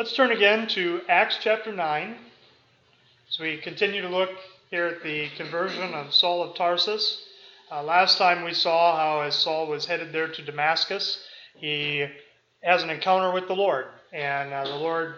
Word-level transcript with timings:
Let's 0.00 0.14
turn 0.14 0.32
again 0.32 0.66
to 0.68 1.02
Acts 1.10 1.36
chapter 1.42 1.70
9 1.74 2.16
as 3.28 3.38
we 3.38 3.58
continue 3.58 4.00
to 4.00 4.08
look 4.08 4.30
here 4.70 4.86
at 4.86 5.02
the 5.02 5.28
conversion 5.36 5.92
of 5.92 6.14
Saul 6.14 6.42
of 6.42 6.56
Tarsus. 6.56 7.22
Uh, 7.70 7.82
last 7.82 8.16
time 8.16 8.42
we 8.42 8.54
saw 8.54 8.96
how, 8.96 9.20
as 9.20 9.34
Saul 9.34 9.66
was 9.66 9.84
headed 9.84 10.10
there 10.10 10.28
to 10.28 10.42
Damascus, 10.42 11.22
he 11.54 12.06
has 12.62 12.82
an 12.82 12.88
encounter 12.88 13.30
with 13.30 13.46
the 13.46 13.54
Lord, 13.54 13.88
and 14.10 14.54
uh, 14.54 14.64
the 14.64 14.76
Lord 14.76 15.16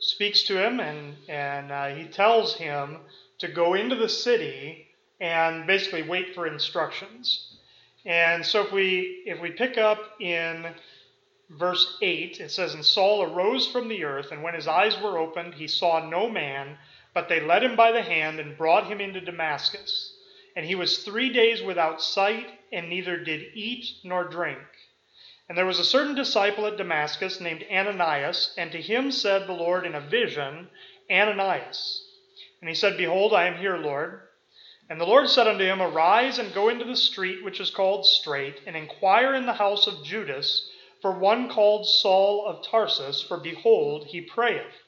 speaks 0.00 0.42
to 0.48 0.66
him, 0.66 0.80
and 0.80 1.14
and 1.28 1.70
uh, 1.70 1.86
he 1.94 2.06
tells 2.06 2.56
him 2.56 2.96
to 3.38 3.46
go 3.46 3.74
into 3.74 3.94
the 3.94 4.08
city 4.08 4.88
and 5.20 5.64
basically 5.64 6.02
wait 6.02 6.34
for 6.34 6.48
instructions. 6.48 7.56
And 8.04 8.44
so 8.44 8.64
if 8.64 8.72
we 8.72 9.22
if 9.26 9.40
we 9.40 9.52
pick 9.52 9.78
up 9.78 10.00
in 10.18 10.74
verse 11.50 11.98
8, 12.00 12.40
it 12.40 12.50
says, 12.50 12.74
And 12.74 12.84
Saul 12.84 13.22
arose 13.22 13.66
from 13.66 13.88
the 13.88 14.04
earth, 14.04 14.32
and 14.32 14.42
when 14.42 14.54
his 14.54 14.66
eyes 14.66 14.98
were 15.00 15.18
opened, 15.18 15.54
he 15.54 15.68
saw 15.68 16.08
no 16.08 16.28
man, 16.28 16.78
but 17.12 17.28
they 17.28 17.40
led 17.40 17.62
him 17.62 17.76
by 17.76 17.92
the 17.92 18.02
hand 18.02 18.40
and 18.40 18.56
brought 18.56 18.86
him 18.86 19.00
into 19.00 19.20
Damascus. 19.20 20.16
And 20.56 20.64
he 20.66 20.74
was 20.74 20.98
three 20.98 21.30
days 21.30 21.62
without 21.62 22.00
sight, 22.00 22.46
and 22.72 22.88
neither 22.88 23.16
did 23.16 23.54
eat 23.54 23.86
nor 24.04 24.24
drink. 24.24 24.58
And 25.48 25.58
there 25.58 25.66
was 25.66 25.78
a 25.78 25.84
certain 25.84 26.14
disciple 26.14 26.66
at 26.66 26.76
Damascus 26.76 27.40
named 27.40 27.64
Ananias, 27.70 28.54
and 28.56 28.72
to 28.72 28.80
him 28.80 29.10
said 29.10 29.46
the 29.46 29.52
Lord 29.52 29.84
in 29.84 29.94
a 29.94 30.00
vision, 30.00 30.68
Ananias. 31.10 32.06
And 32.60 32.68
he 32.68 32.74
said, 32.74 32.96
Behold, 32.96 33.34
I 33.34 33.46
am 33.46 33.58
here, 33.58 33.76
Lord. 33.76 34.22
And 34.88 35.00
the 35.00 35.06
Lord 35.06 35.28
said 35.28 35.46
unto 35.46 35.64
him, 35.64 35.82
Arise 35.82 36.38
and 36.38 36.54
go 36.54 36.68
into 36.68 36.84
the 36.84 36.96
street 36.96 37.44
which 37.44 37.60
is 37.60 37.70
called 37.70 38.06
Straight, 38.06 38.60
and 38.66 38.76
inquire 38.76 39.34
in 39.34 39.44
the 39.44 39.54
house 39.54 39.86
of 39.86 40.04
Judas 40.04 40.70
for 41.04 41.12
one 41.12 41.50
called 41.50 41.86
Saul 41.86 42.46
of 42.46 42.64
Tarsus, 42.64 43.22
for 43.22 43.36
behold, 43.36 44.06
he 44.06 44.22
prayeth 44.22 44.84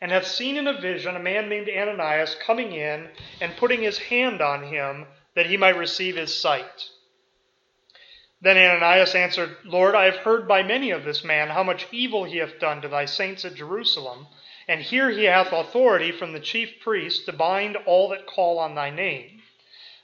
and 0.00 0.10
hath 0.10 0.26
seen 0.26 0.56
in 0.56 0.66
a 0.66 0.80
vision 0.80 1.14
a 1.14 1.18
man 1.18 1.50
named 1.50 1.68
Ananias 1.68 2.34
coming 2.36 2.72
in 2.72 3.10
and 3.42 3.54
putting 3.58 3.82
his 3.82 3.98
hand 3.98 4.40
on 4.40 4.62
him 4.72 5.06
that 5.34 5.44
he 5.44 5.58
might 5.58 5.76
receive 5.76 6.16
his 6.16 6.34
sight. 6.34 6.88
Then 8.40 8.56
Ananias 8.56 9.14
answered, 9.14 9.54
Lord, 9.62 9.94
I 9.94 10.06
have 10.06 10.16
heard 10.16 10.48
by 10.48 10.62
many 10.62 10.92
of 10.92 11.04
this 11.04 11.22
man 11.22 11.50
how 11.50 11.62
much 11.62 11.86
evil 11.92 12.24
he 12.24 12.38
hath 12.38 12.58
done 12.58 12.80
to 12.80 12.88
thy 12.88 13.04
saints 13.04 13.44
at 13.44 13.54
Jerusalem, 13.54 14.28
and 14.66 14.80
here 14.80 15.10
he 15.10 15.24
hath 15.24 15.52
authority 15.52 16.10
from 16.10 16.32
the 16.32 16.40
chief 16.40 16.80
priests 16.80 17.26
to 17.26 17.34
bind 17.34 17.76
all 17.84 18.08
that 18.08 18.26
call 18.26 18.58
on 18.58 18.74
thy 18.74 18.88
name. 18.88 19.39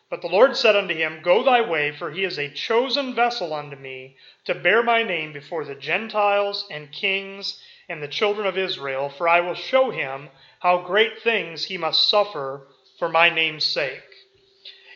But 0.08 0.22
the 0.22 0.28
Lord 0.28 0.56
said 0.56 0.76
unto 0.76 0.94
him, 0.94 1.20
Go 1.22 1.42
thy 1.42 1.60
way, 1.60 1.90
for 1.90 2.12
he 2.12 2.22
is 2.22 2.38
a 2.38 2.48
chosen 2.48 3.14
vessel 3.14 3.52
unto 3.52 3.76
me 3.76 4.16
to 4.44 4.54
bear 4.54 4.82
my 4.82 5.02
name 5.02 5.32
before 5.32 5.64
the 5.64 5.74
Gentiles 5.74 6.66
and 6.70 6.92
kings 6.92 7.60
and 7.88 8.02
the 8.02 8.08
children 8.08 8.46
of 8.46 8.56
Israel, 8.56 9.08
for 9.08 9.28
I 9.28 9.40
will 9.40 9.54
show 9.54 9.90
him 9.90 10.28
how 10.60 10.82
great 10.82 11.22
things 11.22 11.64
he 11.64 11.76
must 11.76 12.08
suffer 12.08 12.68
for 12.98 13.08
my 13.08 13.30
name's 13.30 13.64
sake. 13.64 14.02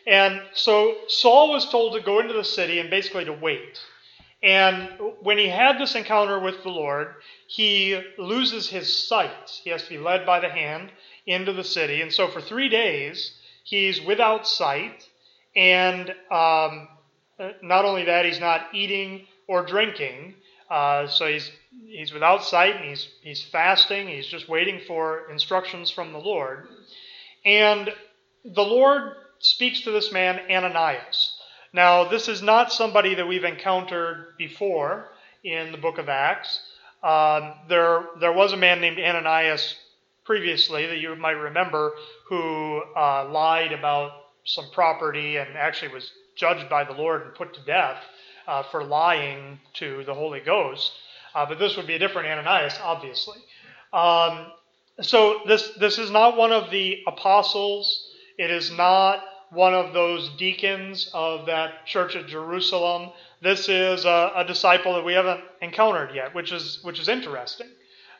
And 0.06 0.42
so 0.55 0.97
Saul 1.08 1.50
was 1.53 1.69
told 1.69 1.94
to 1.94 2.00
go 2.00 2.21
into 2.21 2.32
the 2.32 2.44
city 2.44 2.78
and 2.78 2.88
basically 2.88 3.25
to 3.25 3.32
wait. 3.32 3.81
And 4.42 4.88
when 5.21 5.38
he 5.38 5.48
had 5.48 5.78
this 5.78 5.94
encounter 5.94 6.38
with 6.38 6.62
the 6.62 6.71
Lord, 6.71 7.15
he 7.47 8.00
loses 8.16 8.71
his 8.71 9.09
sight. 9.09 9.60
He 9.62 9.71
has 9.71 9.82
to 9.82 9.91
be 9.91 9.98
led 9.98 10.25
by 10.25 10.41
the 10.41 10.48
hand 10.48 10.91
into 11.27 11.53
the 11.53 11.65
city. 11.65 12.00
And 12.00 12.12
so 12.12 12.28
for 12.28 12.41
three 12.41 12.69
days, 12.69 13.37
he's 13.65 14.00
without 14.00 14.47
sight. 14.47 15.09
And 15.56 16.10
um, 16.31 16.88
not 17.62 17.84
only 17.84 18.04
that, 18.04 18.25
he's 18.25 18.41
not 18.41 18.66
eating 18.72 19.26
or 19.48 19.65
drinking. 19.65 20.34
Uh, 20.71 21.09
so 21.09 21.26
he's 21.26 21.50
he's 21.88 22.12
without 22.12 22.44
sight 22.44 22.76
and 22.76 22.84
he's 22.84 23.09
he's 23.22 23.43
fasting. 23.43 24.09
He's 24.09 24.26
just 24.26 24.48
waiting 24.48 24.81
for 24.87 25.28
instructions 25.31 25.91
from 25.91 26.12
the 26.12 26.19
Lord. 26.19 26.69
And 27.44 27.91
the 28.44 28.62
Lord 28.62 29.15
speaks 29.41 29.81
to 29.82 29.91
this 29.91 30.12
man 30.12 30.41
Ananias. 30.50 31.37
Now, 31.72 32.09
this 32.09 32.28
is 32.28 32.42
not 32.42 32.72
somebody 32.72 33.15
that 33.15 33.27
we've 33.27 33.44
encountered 33.44 34.34
before 34.38 35.09
in 35.44 35.72
the 35.72 35.78
book 35.78 35.98
of 35.98 36.09
Acts. 36.09 36.60
Um, 37.03 37.54
there 37.69 38.04
there 38.21 38.32
was 38.32 38.53
a 38.53 38.56
man 38.56 38.81
named 38.81 38.98
Ananias 38.98 39.75
previously 40.30 40.86
that 40.86 40.98
you 40.98 41.16
might 41.16 41.32
remember 41.32 41.91
who 42.28 42.80
uh, 42.96 43.28
lied 43.32 43.72
about 43.72 44.12
some 44.44 44.64
property 44.72 45.38
and 45.38 45.56
actually 45.56 45.92
was 45.92 46.08
judged 46.36 46.70
by 46.70 46.84
the 46.84 46.92
Lord 46.92 47.22
and 47.22 47.34
put 47.34 47.52
to 47.54 47.60
death 47.64 47.96
uh, 48.46 48.62
for 48.70 48.84
lying 48.84 49.58
to 49.74 50.04
the 50.04 50.14
Holy 50.14 50.38
Ghost. 50.38 50.92
Uh, 51.34 51.46
but 51.46 51.58
this 51.58 51.76
would 51.76 51.88
be 51.88 51.94
a 51.94 51.98
different 51.98 52.28
Ananias, 52.28 52.78
obviously. 52.80 53.38
Um, 53.92 54.52
so 55.00 55.41
this 55.48 55.68
this 55.80 55.98
is 55.98 56.12
not 56.12 56.36
one 56.36 56.52
of 56.52 56.70
the 56.70 57.02
apostles. 57.08 58.06
It 58.38 58.52
is 58.52 58.70
not 58.70 59.24
one 59.50 59.74
of 59.74 59.92
those 59.92 60.30
deacons 60.38 61.10
of 61.12 61.47
that 61.47 61.86
church 61.86 62.14
at 62.14 62.28
Jerusalem. 62.28 63.10
This 63.42 63.68
is 63.68 64.04
a, 64.04 64.30
a 64.36 64.44
disciple 64.44 64.94
that 64.94 65.04
we 65.04 65.14
haven't 65.14 65.41
encountered 65.60 66.14
yet, 66.14 66.36
which 66.36 66.52
is 66.52 66.78
which 66.84 67.00
is 67.00 67.08
interesting. 67.08 67.66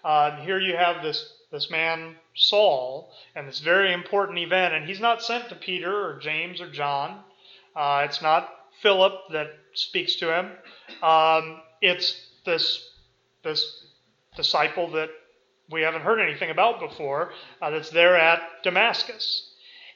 Uh, 0.03 0.39
here 0.39 0.59
you 0.59 0.77
have 0.77 1.05
this 1.05 1.35
this 1.51 1.71
man 1.71 2.17
Saul 2.35 3.13
and 3.35 3.47
this 3.49 3.61
very 3.61 3.93
important 3.93 4.39
event, 4.39 4.75
and 4.75 4.87
he's 4.87 5.01
not 5.01 5.23
sent 5.23 5.49
to 5.49 5.55
Peter 5.55 5.93
or 5.93 6.19
James 6.19 6.61
or 6.61 6.71
John. 6.71 7.21
Uh, 7.75 8.03
it's 8.05 8.23
not 8.23 8.49
Philip 8.83 9.13
that 9.33 9.49
speaks 9.75 10.17
to 10.17 10.37
him. 10.37 10.51
Um, 11.03 11.61
it's 11.81 12.15
this 12.45 12.89
this 13.43 13.87
disciple 14.37 14.91
that 14.93 15.11
we 15.71 15.83
haven't 15.83 16.03
heard 16.03 16.21
anything 16.21 16.51
about 16.51 16.81
before 16.81 17.33
uh, 17.63 17.71
that's 17.71 17.91
there 17.91 18.17
at 18.17 18.43
Damascus. 18.63 19.47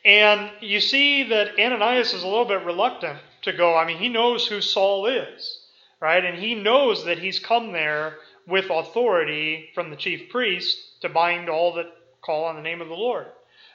And 0.04 0.50
you 0.60 0.80
see 0.80 1.24
that 1.24 1.58
Ananias 1.58 2.12
is 2.12 2.22
a 2.22 2.28
little 2.28 2.44
bit 2.44 2.64
reluctant 2.64 3.18
to 3.42 3.52
go. 3.52 3.76
I 3.76 3.86
mean, 3.86 3.98
he 3.98 4.08
knows 4.08 4.46
who 4.46 4.60
Saul 4.60 5.06
is, 5.06 5.58
right? 6.00 6.24
And 6.24 6.38
he 6.38 6.54
knows 6.54 7.04
that 7.06 7.18
he's 7.18 7.38
come 7.38 7.72
there 7.72 8.16
with 8.46 8.66
authority 8.70 9.70
from 9.74 9.90
the 9.90 9.96
chief 9.96 10.30
priest 10.30 11.00
to 11.02 11.08
bind 11.08 11.48
all 11.48 11.74
that 11.74 11.86
call 12.22 12.44
on 12.44 12.56
the 12.56 12.62
name 12.62 12.80
of 12.80 12.88
the 12.88 12.94
Lord. 12.94 13.26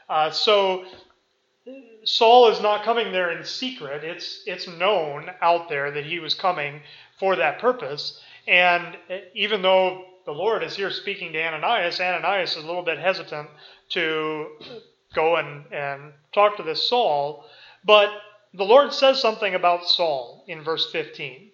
Uh, 0.07 0.31
so 0.31 0.85
Saul 2.03 2.49
is 2.49 2.61
not 2.61 2.83
coming 2.83 3.11
there 3.11 3.31
in 3.31 3.43
secret. 3.43 4.03
It's 4.03 4.43
it's 4.45 4.67
known 4.67 5.29
out 5.41 5.69
there 5.69 5.91
that 5.91 6.05
he 6.05 6.19
was 6.19 6.33
coming 6.33 6.81
for 7.19 7.35
that 7.35 7.59
purpose. 7.59 8.19
And 8.47 8.97
even 9.33 9.61
though 9.61 10.05
the 10.25 10.31
Lord 10.31 10.63
is 10.63 10.75
here 10.75 10.91
speaking 10.91 11.33
to 11.33 11.43
Ananias, 11.43 11.99
Ananias 11.99 12.55
is 12.55 12.63
a 12.63 12.67
little 12.67 12.83
bit 12.83 12.97
hesitant 12.97 13.49
to 13.89 14.47
go 15.13 15.35
and, 15.35 15.65
and 15.71 16.13
talk 16.33 16.57
to 16.57 16.63
this 16.63 16.87
Saul. 16.87 17.45
But 17.83 18.09
the 18.53 18.65
Lord 18.65 18.93
says 18.93 19.21
something 19.21 19.53
about 19.53 19.87
Saul 19.87 20.43
in 20.47 20.63
verse 20.63 20.91
15. 20.91 21.48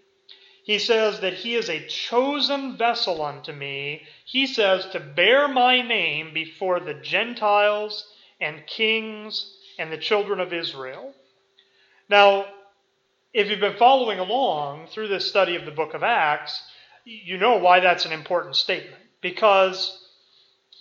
He 0.65 0.79
says 0.79 1.19
that 1.19 1.35
he 1.35 1.53
is 1.53 1.69
a 1.69 1.85
chosen 1.85 2.75
vessel 2.75 3.23
unto 3.23 3.53
me. 3.53 4.01
He 4.25 4.47
says 4.47 4.87
to 4.87 4.99
bear 4.99 5.47
my 5.47 5.83
name 5.83 6.33
before 6.33 6.79
the 6.79 6.95
Gentiles 6.95 8.07
and 8.41 8.65
kings 8.65 9.57
and 9.77 9.91
the 9.91 9.97
children 9.99 10.39
of 10.39 10.53
Israel. 10.53 11.13
Now, 12.09 12.47
if 13.31 13.47
you've 13.47 13.59
been 13.59 13.77
following 13.77 14.17
along 14.17 14.87
through 14.87 15.09
this 15.09 15.29
study 15.29 15.55
of 15.55 15.65
the 15.65 15.71
book 15.71 15.93
of 15.93 16.01
Acts, 16.01 16.59
you 17.03 17.37
know 17.37 17.57
why 17.57 17.79
that's 17.79 18.05
an 18.05 18.11
important 18.11 18.55
statement. 18.55 19.03
Because 19.21 20.03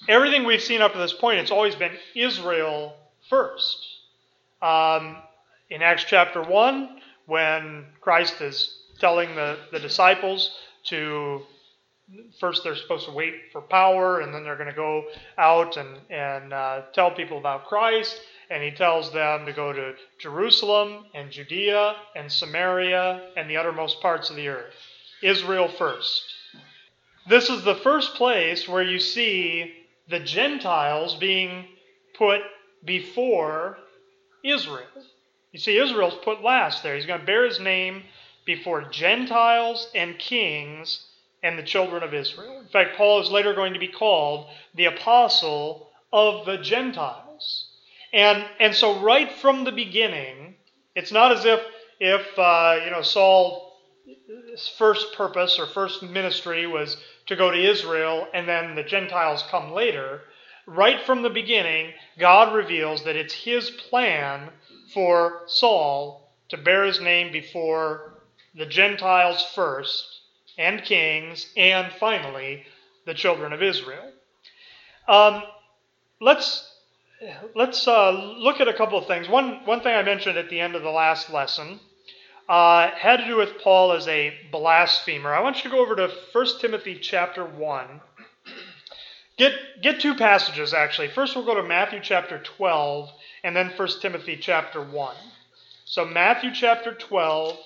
everything 0.09 0.45
we've 0.45 0.63
seen 0.63 0.81
up 0.81 0.93
to 0.93 0.99
this 0.99 1.13
point, 1.13 1.41
it's 1.41 1.51
always 1.51 1.75
been 1.75 1.93
Israel 2.15 2.97
first. 3.29 3.87
Um, 4.63 5.19
in 5.69 5.83
Acts 5.83 6.05
chapter 6.05 6.43
1, 6.43 7.03
when 7.27 7.85
Christ 8.01 8.41
is 8.41 8.79
telling 8.99 9.35
the, 9.35 9.59
the 9.73 9.79
disciples 9.79 10.51
to 10.85 11.43
first 12.39 12.63
they're 12.65 12.77
supposed 12.77 13.07
to 13.07 13.13
wait 13.13 13.35
for 13.51 13.63
power 13.63 14.21
and 14.21 14.35
then 14.35 14.45
they're 14.45 14.57
going 14.57 14.69
to 14.69 14.75
go 14.75 15.05
out 15.39 15.77
and, 15.77 15.97
and 16.11 16.53
uh, 16.53 16.83
tell 16.93 17.11
people 17.11 17.39
about 17.39 17.67
Christ. 17.67 18.21
And 18.51 18.63
he 18.63 18.71
tells 18.71 19.11
them 19.13 19.47
to 19.47 19.53
go 19.53 19.73
to 19.73 19.95
Jerusalem 20.21 21.07
and 21.15 21.31
Judea 21.31 21.97
and 22.15 22.31
Samaria 22.31 23.31
and 23.37 23.49
the 23.49 23.57
uttermost 23.57 24.01
parts 24.03 24.29
of 24.29 24.37
the 24.37 24.49
earth. 24.49 24.75
Israel 25.23 25.69
first. 25.69 26.23
this 27.27 27.49
is 27.49 27.65
the 27.65 27.77
first 27.77 28.15
place 28.15 28.69
where 28.69 28.83
you 28.83 28.99
see 28.99 29.73
the 30.09 30.21
Gentiles 30.21 31.15
being 31.15 31.65
put 32.19 32.43
before 32.85 33.79
Israel. 34.45 34.87
You 35.53 35.59
see, 35.59 35.79
Israel's 35.79 36.19
put 36.23 36.43
last 36.43 36.83
there. 36.83 36.97
He's 36.97 37.07
going 37.07 37.21
to 37.21 37.27
bear 37.27 37.47
his 37.47 37.61
name 37.61 38.03
before 38.45 38.83
Gentiles 38.91 39.89
and 39.95 40.19
kings 40.19 41.07
and 41.43 41.59
the 41.59 41.63
children 41.63 42.03
of 42.03 42.15
Israel. 42.15 42.61
In 42.61 42.69
fact, 42.69 42.97
Paul 42.97 43.21
is 43.21 43.31
later 43.31 43.55
going 43.55 43.75
to 43.75 43.79
be 43.79 43.89
called 43.89 44.47
the 44.75 44.87
apostle 44.87 45.91
of 46.13 46.47
the 46.47 46.59
Gentiles. 46.59 47.69
And, 48.13 48.45
and 48.61 48.75
so, 48.75 49.01
right 49.01 49.31
from 49.31 49.65
the 49.65 49.73
beginning, 49.73 50.55
it's 50.95 51.13
not 51.13 51.33
as 51.33 51.45
if, 51.45 51.61
if 52.01 52.39
uh, 52.39 52.81
you 52.85 52.91
know, 52.91 53.03
Saul's 53.03 53.73
first 54.79 55.15
purpose 55.15 55.59
or 55.59 55.67
first 55.67 56.03
ministry 56.03 56.67
was 56.67 56.97
to 57.27 57.37
go 57.37 57.51
to 57.51 57.71
Israel 57.71 58.29
and 58.33 58.49
then 58.49 58.75
the 58.75 58.83
Gentiles 58.83 59.45
come 59.51 59.73
later. 59.73 60.21
Right 60.67 61.01
from 61.05 61.23
the 61.23 61.31
beginning, 61.31 61.93
God 62.19 62.55
reveals 62.55 63.05
that 63.05 63.17
it's 63.17 63.35
his 63.35 63.71
plan 63.71 64.51
for 64.93 65.43
Saul 65.47 66.33
to 66.49 66.57
bear 66.57 66.85
his 66.85 67.01
name 67.01 67.33
before 67.33 68.14
the 68.55 68.67
Gentiles 68.67 69.45
first, 69.55 70.21
and 70.57 70.83
kings, 70.85 71.47
and 71.57 71.93
finally 71.93 72.65
the 73.07 73.15
children 73.15 73.53
of 73.53 73.63
Israel. 73.63 74.13
Um, 75.09 75.43
let's 76.21 76.71
let's 77.55 77.87
uh, 77.87 78.11
look 78.39 78.61
at 78.61 78.69
a 78.69 78.75
couple 78.75 78.99
of 78.99 79.07
things. 79.07 79.29
One 79.29 79.65
one 79.65 79.81
thing 79.81 79.95
I 79.95 80.03
mentioned 80.03 80.39
at 80.39 80.51
the 80.51 80.61
end 80.61 80.75
of 80.75 80.83
the 80.83 80.91
last 80.91 81.31
lesson 81.31 81.81
uh, 82.49 82.91
had 82.91 83.19
to 83.19 83.27
do 83.27 83.37
with 83.37 83.61
Paul 83.63 83.93
as 83.93 84.07
a 84.09 84.35
blasphemer. 84.51 85.33
I 85.33 85.41
want 85.41 85.57
you 85.59 85.71
to 85.71 85.77
go 85.77 85.83
over 85.83 85.97
to 85.97 86.11
1 86.33 86.47
Timothy 86.61 86.99
chapter 87.01 87.45
1. 87.45 88.01
Get, 89.37 89.53
get 89.83 90.01
two 90.01 90.15
passages, 90.15 90.73
actually. 90.73 91.09
First, 91.09 91.35
we'll 91.35 91.45
go 91.45 91.57
to 91.57 91.63
Matthew 91.63 92.01
chapter 92.03 92.39
12, 92.39 93.11
and 93.43 93.57
then 93.57 93.73
1 93.77 93.89
Timothy 94.01 94.37
chapter 94.37 94.81
1. 94.81 95.17
So, 95.85 96.05
Matthew 96.05 96.51
chapter 96.55 96.95
12 96.95 97.59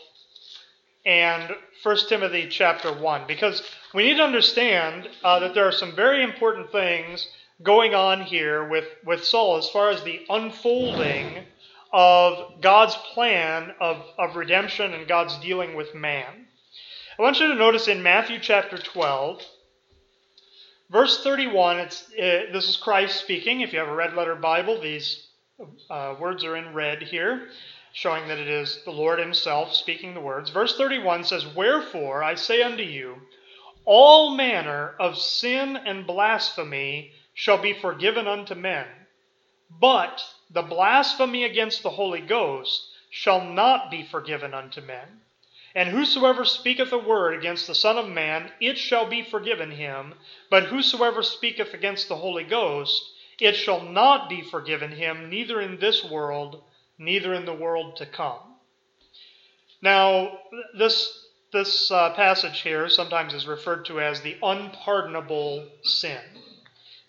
and 1.04 1.54
1 1.82 1.96
Timothy 2.08 2.48
chapter 2.48 2.92
1, 2.92 3.26
because 3.26 3.62
we 3.94 4.04
need 4.04 4.16
to 4.16 4.22
understand 4.22 5.08
uh, 5.22 5.38
that 5.40 5.54
there 5.54 5.66
are 5.66 5.72
some 5.72 5.94
very 5.94 6.22
important 6.22 6.70
things 6.72 7.26
going 7.62 7.94
on 7.94 8.22
here 8.22 8.68
with, 8.68 8.86
with 9.04 9.24
Saul 9.24 9.56
as 9.56 9.68
far 9.68 9.90
as 9.90 10.02
the 10.02 10.20
unfolding 10.28 11.44
of 11.92 12.60
God's 12.60 12.94
plan 13.14 13.72
of, 13.80 14.02
of 14.18 14.36
redemption 14.36 14.92
and 14.92 15.08
God's 15.08 15.38
dealing 15.38 15.74
with 15.74 15.94
man. 15.94 16.46
I 17.18 17.22
want 17.22 17.40
you 17.40 17.48
to 17.48 17.54
notice 17.54 17.88
in 17.88 18.02
Matthew 18.02 18.38
chapter 18.38 18.78
12, 18.78 19.42
verse 20.90 21.22
31, 21.24 21.78
it's, 21.80 22.02
this 22.16 22.68
is 22.68 22.76
Christ 22.76 23.18
speaking. 23.18 23.60
If 23.60 23.72
you 23.72 23.78
have 23.78 23.88
a 23.88 23.94
red 23.94 24.14
letter 24.14 24.36
Bible, 24.36 24.80
these 24.80 25.26
uh, 25.90 26.14
words 26.20 26.44
are 26.44 26.56
in 26.56 26.74
red 26.74 27.02
here, 27.02 27.48
showing 27.98 28.28
that 28.28 28.38
it 28.38 28.46
is 28.46 28.84
the 28.84 28.92
Lord 28.92 29.18
Himself 29.18 29.74
speaking 29.74 30.14
the 30.14 30.20
words. 30.20 30.50
Verse 30.50 30.76
31 30.76 31.24
says, 31.24 31.44
Wherefore 31.44 32.22
I 32.22 32.36
say 32.36 32.62
unto 32.62 32.84
you, 32.84 33.16
all 33.84 34.36
manner 34.36 34.94
of 35.00 35.18
sin 35.18 35.76
and 35.76 36.06
blasphemy 36.06 37.10
shall 37.34 37.58
be 37.58 37.72
forgiven 37.72 38.28
unto 38.28 38.54
men, 38.54 38.86
but 39.68 40.24
the 40.48 40.62
blasphemy 40.62 41.42
against 41.42 41.82
the 41.82 41.90
Holy 41.90 42.20
Ghost 42.20 42.88
shall 43.10 43.44
not 43.44 43.90
be 43.90 44.04
forgiven 44.04 44.54
unto 44.54 44.80
men. 44.80 45.22
And 45.74 45.88
whosoever 45.88 46.44
speaketh 46.44 46.92
a 46.92 46.98
word 46.98 47.34
against 47.34 47.66
the 47.66 47.74
Son 47.74 47.98
of 47.98 48.08
Man, 48.08 48.52
it 48.60 48.78
shall 48.78 49.06
be 49.06 49.22
forgiven 49.22 49.72
him. 49.72 50.14
But 50.50 50.66
whosoever 50.66 51.24
speaketh 51.24 51.74
against 51.74 52.06
the 52.08 52.16
Holy 52.16 52.44
Ghost, 52.44 53.10
it 53.40 53.56
shall 53.56 53.80
not 53.80 54.28
be 54.28 54.40
forgiven 54.40 54.92
him, 54.92 55.28
neither 55.28 55.60
in 55.60 55.78
this 55.78 56.04
world, 56.04 56.62
neither 56.98 57.34
in 57.34 57.44
the 57.44 57.54
world 57.54 57.96
to 57.96 58.06
come. 58.06 58.40
Now, 59.80 60.38
this, 60.76 61.26
this 61.52 61.90
uh, 61.90 62.14
passage 62.14 62.60
here 62.60 62.88
sometimes 62.88 63.34
is 63.34 63.46
referred 63.46 63.84
to 63.86 64.00
as 64.00 64.20
the 64.20 64.36
unpardonable 64.42 65.68
sin. 65.82 66.20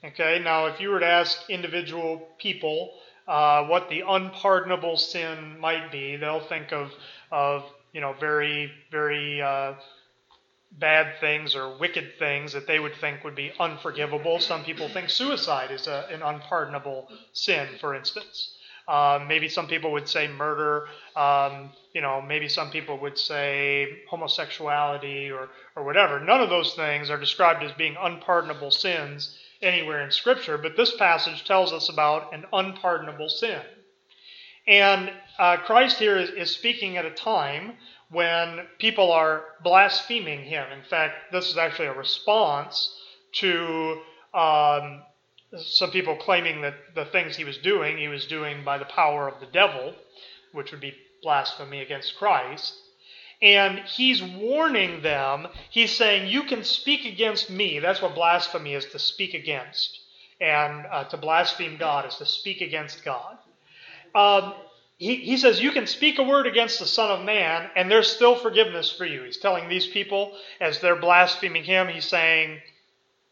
Okay, 0.03 0.39
now 0.44 0.68
if 0.68 0.80
you 0.80 0.89
were 0.89 1.00
to 1.00 1.06
ask 1.06 1.50
individual 1.50 2.27
people 2.38 2.94
uh, 3.30 3.63
what 3.65 3.89
the 3.89 4.01
unpardonable 4.07 4.97
sin 4.97 5.59
might 5.59 5.92
be. 5.92 6.15
They'll 6.15 6.39
think 6.47 6.74
of, 6.74 6.92
of 7.31 7.63
you 7.94 8.01
know, 8.01 8.15
very, 8.19 8.71
very 8.92 9.39
uh, 9.39 9.74
bad 10.71 11.19
things 11.19 11.56
or 11.56 11.77
wicked 11.77 12.18
things 12.18 12.53
that 12.53 12.65
they 12.65 12.80
would 12.80 12.95
think 12.95 13.24
would 13.24 13.35
be 13.35 13.51
unforgivable. 13.59 14.39
Some 14.39 14.63
people 14.63 14.89
think 14.89 15.12
suicide 15.12 15.69
is 15.69 15.85
a, 15.85 16.07
an 16.12 16.24
unpardonable 16.24 17.07
sin, 17.33 17.68
for 17.80 17.94
instance. 17.94 18.56
Uh, 18.89 19.24
maybe 19.27 19.47
some 19.47 19.68
people 19.68 19.91
would 19.91 20.09
say 20.09 20.27
murder. 20.27 20.88
Um, 21.15 21.69
you 21.94 22.01
know, 22.01 22.24
maybe 22.24 22.50
some 22.50 22.71
people 22.71 22.97
would 23.01 23.19
say 23.19 23.88
homosexuality 24.09 25.30
or, 25.30 25.50
or 25.75 25.83
whatever. 25.83 26.19
None 26.19 26.41
of 26.41 26.50
those 26.50 26.74
things 26.74 27.12
are 27.12 27.19
described 27.19 27.63
as 27.63 27.71
being 27.74 27.95
unpardonable 28.01 28.71
sins 28.71 29.38
anywhere 29.62 30.01
in 30.03 30.09
Scripture, 30.09 30.57
but 30.57 30.75
this 30.75 30.95
passage 30.95 31.45
tells 31.45 31.71
us 31.71 31.88
about 31.89 32.33
an 32.33 32.45
unpardonable 32.51 33.30
sin. 33.30 33.62
And 34.68 35.12
uh, 35.38 35.57
Christ 35.57 36.00
here 36.00 36.18
is, 36.18 36.31
is 36.31 36.51
speaking 36.51 36.97
at 36.97 37.06
a 37.06 37.12
time 37.12 37.74
when 38.09 38.62
people 38.80 39.12
are 39.12 39.44
blaspheming 39.63 40.44
him. 40.45 40.65
In 40.71 40.83
fact, 40.83 41.31
this 41.31 41.50
is 41.50 41.57
actually 41.57 41.89
a 41.89 41.94
response 41.94 42.95
to 43.33 44.01
um, 44.33 45.03
some 45.57 45.91
people 45.91 46.15
claiming 46.15 46.61
that 46.61 46.75
the 46.95 47.05
things 47.05 47.35
he 47.35 47.43
was 47.43 47.57
doing, 47.57 47.97
he 47.97 48.07
was 48.07 48.25
doing 48.25 48.63
by 48.63 48.77
the 48.77 48.85
power 48.85 49.27
of 49.27 49.39
the 49.39 49.47
devil, 49.47 49.95
which 50.51 50.71
would 50.71 50.81
be 50.81 50.95
blasphemy 51.23 51.81
against 51.81 52.17
Christ. 52.17 52.73
And 53.41 53.79
he's 53.79 54.21
warning 54.21 55.01
them. 55.01 55.47
He's 55.69 55.95
saying, 55.95 56.29
You 56.29 56.43
can 56.43 56.63
speak 56.63 57.05
against 57.05 57.49
me. 57.49 57.79
That's 57.79 58.01
what 58.01 58.15
blasphemy 58.15 58.73
is 58.73 58.85
to 58.87 58.99
speak 58.99 59.33
against. 59.33 59.99
And 60.41 60.85
uh, 60.91 61.05
to 61.05 61.17
blaspheme 61.17 61.77
God 61.77 62.05
is 62.05 62.15
to 62.15 62.25
speak 62.25 62.61
against 62.61 63.03
God. 63.03 63.37
Um, 64.13 64.53
he, 64.97 65.15
he 65.15 65.37
says, 65.37 65.61
You 65.61 65.71
can 65.71 65.87
speak 65.87 66.19
a 66.19 66.23
word 66.23 66.47
against 66.47 66.79
the 66.79 66.85
Son 66.85 67.09
of 67.09 67.25
Man, 67.25 67.69
and 67.75 67.89
there's 67.89 68.11
still 68.11 68.35
forgiveness 68.35 68.91
for 68.91 69.05
you. 69.05 69.23
He's 69.23 69.37
telling 69.37 69.69
these 69.69 69.87
people, 69.87 70.33
as 70.59 70.79
they're 70.79 70.97
blaspheming 70.97 71.63
him, 71.63 71.87
he's 71.87 72.05
saying, 72.05 72.59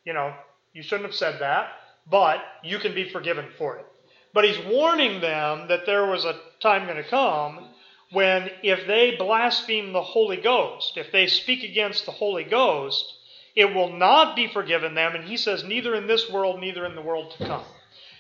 You 0.06 0.14
know, 0.14 0.34
you 0.74 0.82
shouldn't 0.82 1.08
have 1.08 1.16
said 1.16 1.40
that, 1.42 1.70
but 2.10 2.42
you 2.64 2.80
can 2.80 2.94
be 2.94 3.10
forgiven 3.10 3.46
for 3.58 3.78
it. 3.78 3.86
But 4.34 4.46
he's 4.46 4.60
warning 4.66 5.22
them 5.22 5.68
that 5.68 5.86
there 5.86 6.06
was 6.06 6.26
a 6.26 6.40
time 6.62 6.86
going 6.86 7.02
to 7.02 7.10
come 7.10 7.70
when 8.12 8.50
if 8.64 8.88
they 8.88 9.16
blaspheme 9.18 9.94
the 9.94 10.02
Holy 10.02 10.38
Ghost, 10.38 10.96
if 10.96 11.12
they 11.12 11.28
speak 11.28 11.64
against 11.64 12.06
the 12.06 12.12
Holy 12.12 12.44
Ghost, 12.44 13.14
it 13.56 13.74
will 13.74 13.92
not 13.92 14.36
be 14.36 14.48
forgiven 14.48 14.94
them. 14.96 15.16
And 15.16 15.24
he 15.24 15.38
says, 15.38 15.64
neither 15.64 15.96
in 15.96 16.08
this 16.08 16.30
world, 16.30 16.60
neither 16.60 16.86
in 16.86 16.96
the 16.96 17.02
world 17.02 17.32
to 17.38 17.48
come. 17.48 17.64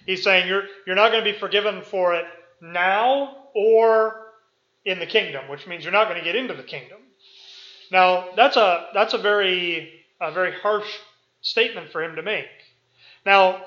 He's 0.05 0.23
saying 0.23 0.47
you're, 0.47 0.63
you're 0.85 0.95
not 0.95 1.11
going 1.11 1.23
to 1.23 1.31
be 1.31 1.37
forgiven 1.37 1.81
for 1.83 2.15
it 2.15 2.25
now 2.61 3.45
or 3.53 4.25
in 4.83 4.99
the 4.99 5.05
kingdom, 5.05 5.47
which 5.49 5.67
means 5.67 5.83
you're 5.83 5.93
not 5.93 6.07
going 6.07 6.17
to 6.17 6.25
get 6.25 6.35
into 6.35 6.53
the 6.53 6.63
kingdom. 6.63 6.97
Now, 7.91 8.29
that's 8.35 8.57
a, 8.57 8.87
that's 8.93 9.13
a 9.13 9.17
very, 9.17 9.91
a 10.19 10.31
very 10.31 10.53
harsh 10.53 10.89
statement 11.41 11.91
for 11.91 12.03
him 12.03 12.15
to 12.15 12.23
make. 12.23 12.47
Now, 13.25 13.63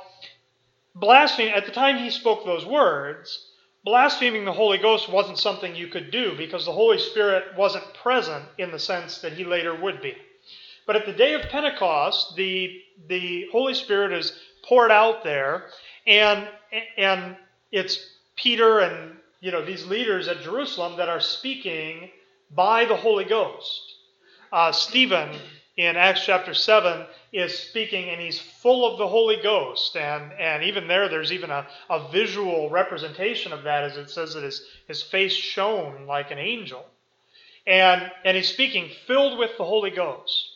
blasphemy, 0.95 1.49
at 1.51 1.67
the 1.67 1.73
time 1.73 1.99
he 1.99 2.11
spoke 2.11 2.45
those 2.45 2.65
words, 2.67 3.47
blaspheming 3.85 4.45
the 4.45 4.53
Holy 4.53 4.79
Ghost 4.79 5.11
wasn't 5.11 5.39
something 5.39 5.75
you 5.75 5.89
could 5.89 6.11
do 6.11 6.37
because 6.37 6.65
the 6.65 6.73
Holy 6.73 6.99
Spirit 6.99 7.57
wasn't 7.57 7.95
present 7.95 8.45
in 8.59 8.71
the 8.71 8.79
sense 8.79 9.19
that 9.19 9.33
he 9.33 9.45
later 9.45 9.75
would 9.75 10.01
be. 10.03 10.15
But 10.87 10.97
at 10.97 11.07
the 11.07 11.13
day 11.13 11.35
of 11.35 11.43
Pentecost, 11.43 12.35
the, 12.37 12.81
the 13.09 13.47
Holy 13.53 13.75
Spirit 13.75 14.13
is 14.13 14.33
poured 14.67 14.91
out 14.91 15.25
there, 15.25 15.67
and, 16.07 16.49
and 16.97 17.37
it's 17.71 17.99
Peter 18.37 18.81
and 18.81 19.17
you 19.41 19.51
know 19.51 19.65
these 19.65 19.87
leaders 19.87 20.29
at 20.29 20.43
Jerusalem 20.43 20.97
that 20.97 21.09
are 21.09 21.21
speaking 21.21 22.11
by 22.51 22.85
the 22.85 22.97
Holy 22.97 23.25
Ghost. 23.25 23.95
Uh, 24.53 24.73
Stephen 24.73 25.31
in 25.81 25.97
Acts 25.97 26.27
chapter 26.27 26.53
7 26.53 27.07
is 27.33 27.59
speaking 27.59 28.11
and 28.11 28.21
he's 28.21 28.39
full 28.39 28.87
of 28.87 28.99
the 28.99 29.09
Holy 29.09 29.39
Ghost. 29.43 29.97
And, 29.97 30.31
and 30.35 30.63
even 30.63 30.87
there, 30.87 31.09
there's 31.09 31.33
even 31.33 31.49
a, 31.49 31.67
a 31.89 32.07
visual 32.11 32.69
representation 32.69 33.55
of 33.55 33.63
that 33.63 33.85
as 33.85 33.97
it 33.97 34.11
says 34.11 34.35
that 34.35 34.43
his, 34.43 34.63
his 34.89 35.03
face 35.03 35.33
shone 35.33 36.07
like 36.07 36.31
an 36.31 36.39
angel. 36.39 36.85
And, 37.67 38.13
and 38.27 38.37
he's 38.37 38.49
speaking 38.49 38.91
filled 39.07 39.39
with 39.39 39.53
the 39.57 39.65
Holy 39.65 39.91
Ghost. 39.91 40.51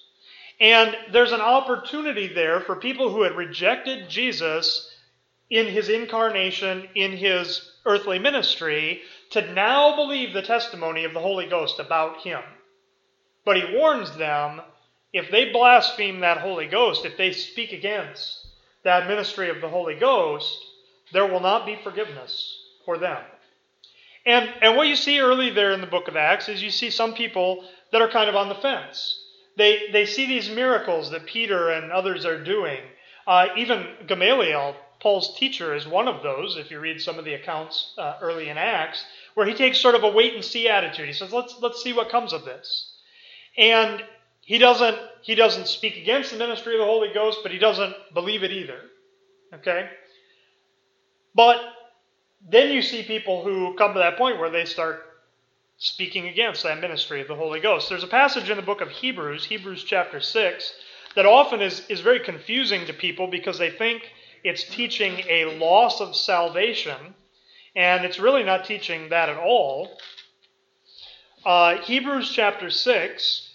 And 0.60 0.94
there's 1.10 1.32
an 1.32 1.40
opportunity 1.40 2.28
there 2.28 2.60
for 2.60 2.76
people 2.76 3.10
who 3.10 3.22
had 3.22 3.34
rejected 3.34 4.10
Jesus 4.10 4.94
in 5.48 5.68
his 5.68 5.88
incarnation, 5.88 6.86
in 6.94 7.12
his 7.12 7.72
earthly 7.86 8.18
ministry, 8.18 9.00
to 9.30 9.52
now 9.54 9.96
believe 9.96 10.34
the 10.34 10.42
testimony 10.42 11.04
of 11.04 11.14
the 11.14 11.20
Holy 11.20 11.46
Ghost 11.46 11.80
about 11.80 12.20
him. 12.20 12.42
But 13.46 13.56
he 13.56 13.74
warns 13.74 14.14
them 14.18 14.60
if 15.14 15.30
they 15.30 15.52
blaspheme 15.52 16.20
that 16.20 16.38
Holy 16.38 16.66
Ghost, 16.66 17.06
if 17.06 17.16
they 17.16 17.30
speak 17.30 17.72
against 17.72 18.46
that 18.82 19.06
ministry 19.06 19.48
of 19.48 19.60
the 19.60 19.68
Holy 19.68 19.94
Ghost, 19.94 20.58
there 21.12 21.26
will 21.26 21.40
not 21.40 21.64
be 21.64 21.78
forgiveness 21.82 22.58
for 22.84 22.98
them. 22.98 23.22
And, 24.26 24.50
and 24.60 24.76
what 24.76 24.88
you 24.88 24.96
see 24.96 25.20
early 25.20 25.50
there 25.50 25.72
in 25.72 25.80
the 25.80 25.86
book 25.86 26.08
of 26.08 26.16
Acts 26.16 26.48
is 26.48 26.62
you 26.62 26.70
see 26.70 26.90
some 26.90 27.14
people 27.14 27.64
that 27.92 28.02
are 28.02 28.10
kind 28.10 28.28
of 28.28 28.34
on 28.34 28.48
the 28.48 28.56
fence. 28.56 29.20
They, 29.56 29.84
they 29.92 30.04
see 30.04 30.26
these 30.26 30.50
miracles 30.50 31.12
that 31.12 31.26
Peter 31.26 31.70
and 31.70 31.92
others 31.92 32.26
are 32.26 32.42
doing. 32.42 32.80
Uh, 33.24 33.46
even 33.56 33.86
Gamaliel, 34.08 34.74
Paul's 35.00 35.38
teacher, 35.38 35.76
is 35.76 35.86
one 35.86 36.08
of 36.08 36.24
those, 36.24 36.56
if 36.56 36.72
you 36.72 36.80
read 36.80 37.00
some 37.00 37.20
of 37.20 37.24
the 37.24 37.34
accounts 37.34 37.94
uh, 37.98 38.16
early 38.20 38.48
in 38.48 38.58
Acts, 38.58 39.04
where 39.34 39.46
he 39.46 39.54
takes 39.54 39.78
sort 39.78 39.94
of 39.94 40.02
a 40.02 40.10
wait 40.10 40.34
and 40.34 40.44
see 40.44 40.68
attitude. 40.68 41.06
He 41.06 41.12
says, 41.12 41.32
let's, 41.32 41.54
let's 41.60 41.82
see 41.84 41.92
what 41.92 42.10
comes 42.10 42.32
of 42.32 42.44
this. 42.44 42.90
And 43.56 44.02
he 44.44 44.58
doesn't, 44.58 44.98
he 45.22 45.34
doesn't 45.34 45.68
speak 45.68 45.96
against 45.96 46.30
the 46.30 46.38
ministry 46.38 46.74
of 46.74 46.80
the 46.80 46.84
Holy 46.84 47.12
Ghost, 47.12 47.38
but 47.42 47.50
he 47.52 47.58
doesn't 47.58 47.94
believe 48.12 48.42
it 48.42 48.52
either. 48.52 48.78
Okay? 49.54 49.88
But 51.34 51.60
then 52.46 52.70
you 52.70 52.82
see 52.82 53.02
people 53.02 53.42
who 53.42 53.74
come 53.76 53.94
to 53.94 54.00
that 54.00 54.18
point 54.18 54.38
where 54.38 54.50
they 54.50 54.66
start 54.66 55.02
speaking 55.78 56.28
against 56.28 56.62
that 56.62 56.80
ministry 56.80 57.22
of 57.22 57.28
the 57.28 57.34
Holy 57.34 57.58
Ghost. 57.60 57.88
There's 57.88 58.04
a 58.04 58.08
passage 58.08 58.50
in 58.50 58.56
the 58.56 58.62
book 58.62 58.80
of 58.80 58.90
Hebrews, 58.90 59.46
Hebrews 59.46 59.82
chapter 59.84 60.20
6, 60.20 60.74
that 61.16 61.26
often 61.26 61.62
is, 61.62 61.86
is 61.88 62.00
very 62.00 62.20
confusing 62.20 62.86
to 62.86 62.92
people 62.92 63.26
because 63.26 63.58
they 63.58 63.70
think 63.70 64.02
it's 64.42 64.64
teaching 64.64 65.22
a 65.28 65.56
loss 65.58 66.00
of 66.00 66.14
salvation, 66.14 67.14
and 67.74 68.04
it's 68.04 68.18
really 68.18 68.44
not 68.44 68.66
teaching 68.66 69.08
that 69.08 69.30
at 69.30 69.38
all. 69.38 69.96
Uh, 71.46 71.78
Hebrews 71.78 72.30
chapter 72.30 72.70
6 72.70 73.53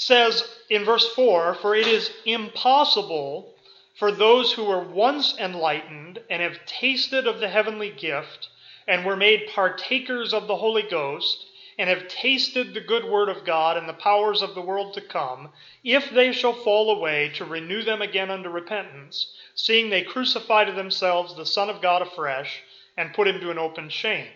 says 0.00 0.42
in 0.70 0.82
verse 0.82 1.06
4 1.14 1.56
For 1.56 1.76
it 1.76 1.86
is 1.86 2.10
impossible 2.24 3.54
for 3.98 4.10
those 4.10 4.50
who 4.50 4.64
were 4.64 4.82
once 4.82 5.36
enlightened 5.38 6.18
and 6.30 6.40
have 6.40 6.64
tasted 6.64 7.26
of 7.26 7.38
the 7.38 7.50
heavenly 7.50 7.90
gift 7.90 8.48
and 8.88 9.04
were 9.04 9.16
made 9.16 9.50
partakers 9.54 10.32
of 10.32 10.46
the 10.46 10.56
Holy 10.56 10.82
Ghost 10.82 11.44
and 11.78 11.90
have 11.90 12.08
tasted 12.08 12.72
the 12.72 12.80
good 12.80 13.04
word 13.04 13.28
of 13.28 13.44
God 13.44 13.76
and 13.76 13.86
the 13.86 13.92
powers 13.92 14.40
of 14.40 14.54
the 14.54 14.62
world 14.62 14.94
to 14.94 15.02
come, 15.02 15.50
if 15.84 16.08
they 16.10 16.32
shall 16.32 16.54
fall 16.54 16.96
away, 16.96 17.30
to 17.34 17.44
renew 17.44 17.82
them 17.82 18.00
again 18.00 18.30
unto 18.30 18.48
repentance, 18.48 19.34
seeing 19.54 19.90
they 19.90 20.02
crucify 20.02 20.64
to 20.64 20.72
themselves 20.72 21.36
the 21.36 21.44
Son 21.44 21.68
of 21.68 21.82
God 21.82 22.00
afresh 22.00 22.62
and 22.96 23.12
put 23.12 23.28
him 23.28 23.38
to 23.40 23.50
an 23.50 23.58
open 23.58 23.90
shame. 23.90 24.28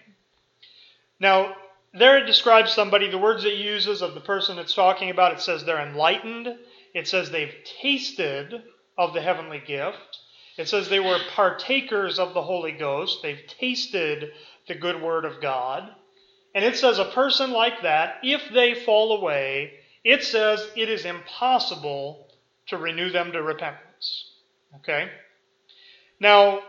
Now, 1.18 1.56
there 1.96 2.18
it 2.18 2.26
describes 2.26 2.72
somebody, 2.72 3.10
the 3.10 3.18
words 3.18 3.44
it 3.44 3.54
uses 3.54 4.02
of 4.02 4.14
the 4.14 4.20
person 4.20 4.58
it's 4.58 4.74
talking 4.74 5.10
about, 5.10 5.32
it 5.32 5.40
says 5.40 5.64
they're 5.64 5.86
enlightened, 5.86 6.48
it 6.92 7.08
says 7.08 7.30
they've 7.30 7.54
tasted 7.80 8.62
of 8.98 9.14
the 9.14 9.20
heavenly 9.20 9.62
gift. 9.64 10.18
It 10.56 10.68
says 10.68 10.88
they 10.88 11.00
were 11.00 11.18
partakers 11.34 12.18
of 12.18 12.34
the 12.34 12.42
Holy 12.42 12.72
Ghost. 12.72 13.20
They've 13.22 13.44
tasted 13.58 14.30
the 14.68 14.74
good 14.74 15.02
word 15.02 15.24
of 15.24 15.40
God. 15.40 15.90
And 16.54 16.64
it 16.64 16.76
says 16.76 16.98
a 16.98 17.06
person 17.06 17.50
like 17.50 17.82
that, 17.82 18.18
if 18.22 18.42
they 18.52 18.74
fall 18.74 19.18
away, 19.18 19.72
it 20.04 20.22
says 20.22 20.64
it 20.76 20.88
is 20.88 21.04
impossible 21.04 22.28
to 22.68 22.76
renew 22.76 23.10
them 23.10 23.32
to 23.32 23.42
repentance. 23.42 24.30
Okay? 24.76 25.08
Now, 26.20 26.60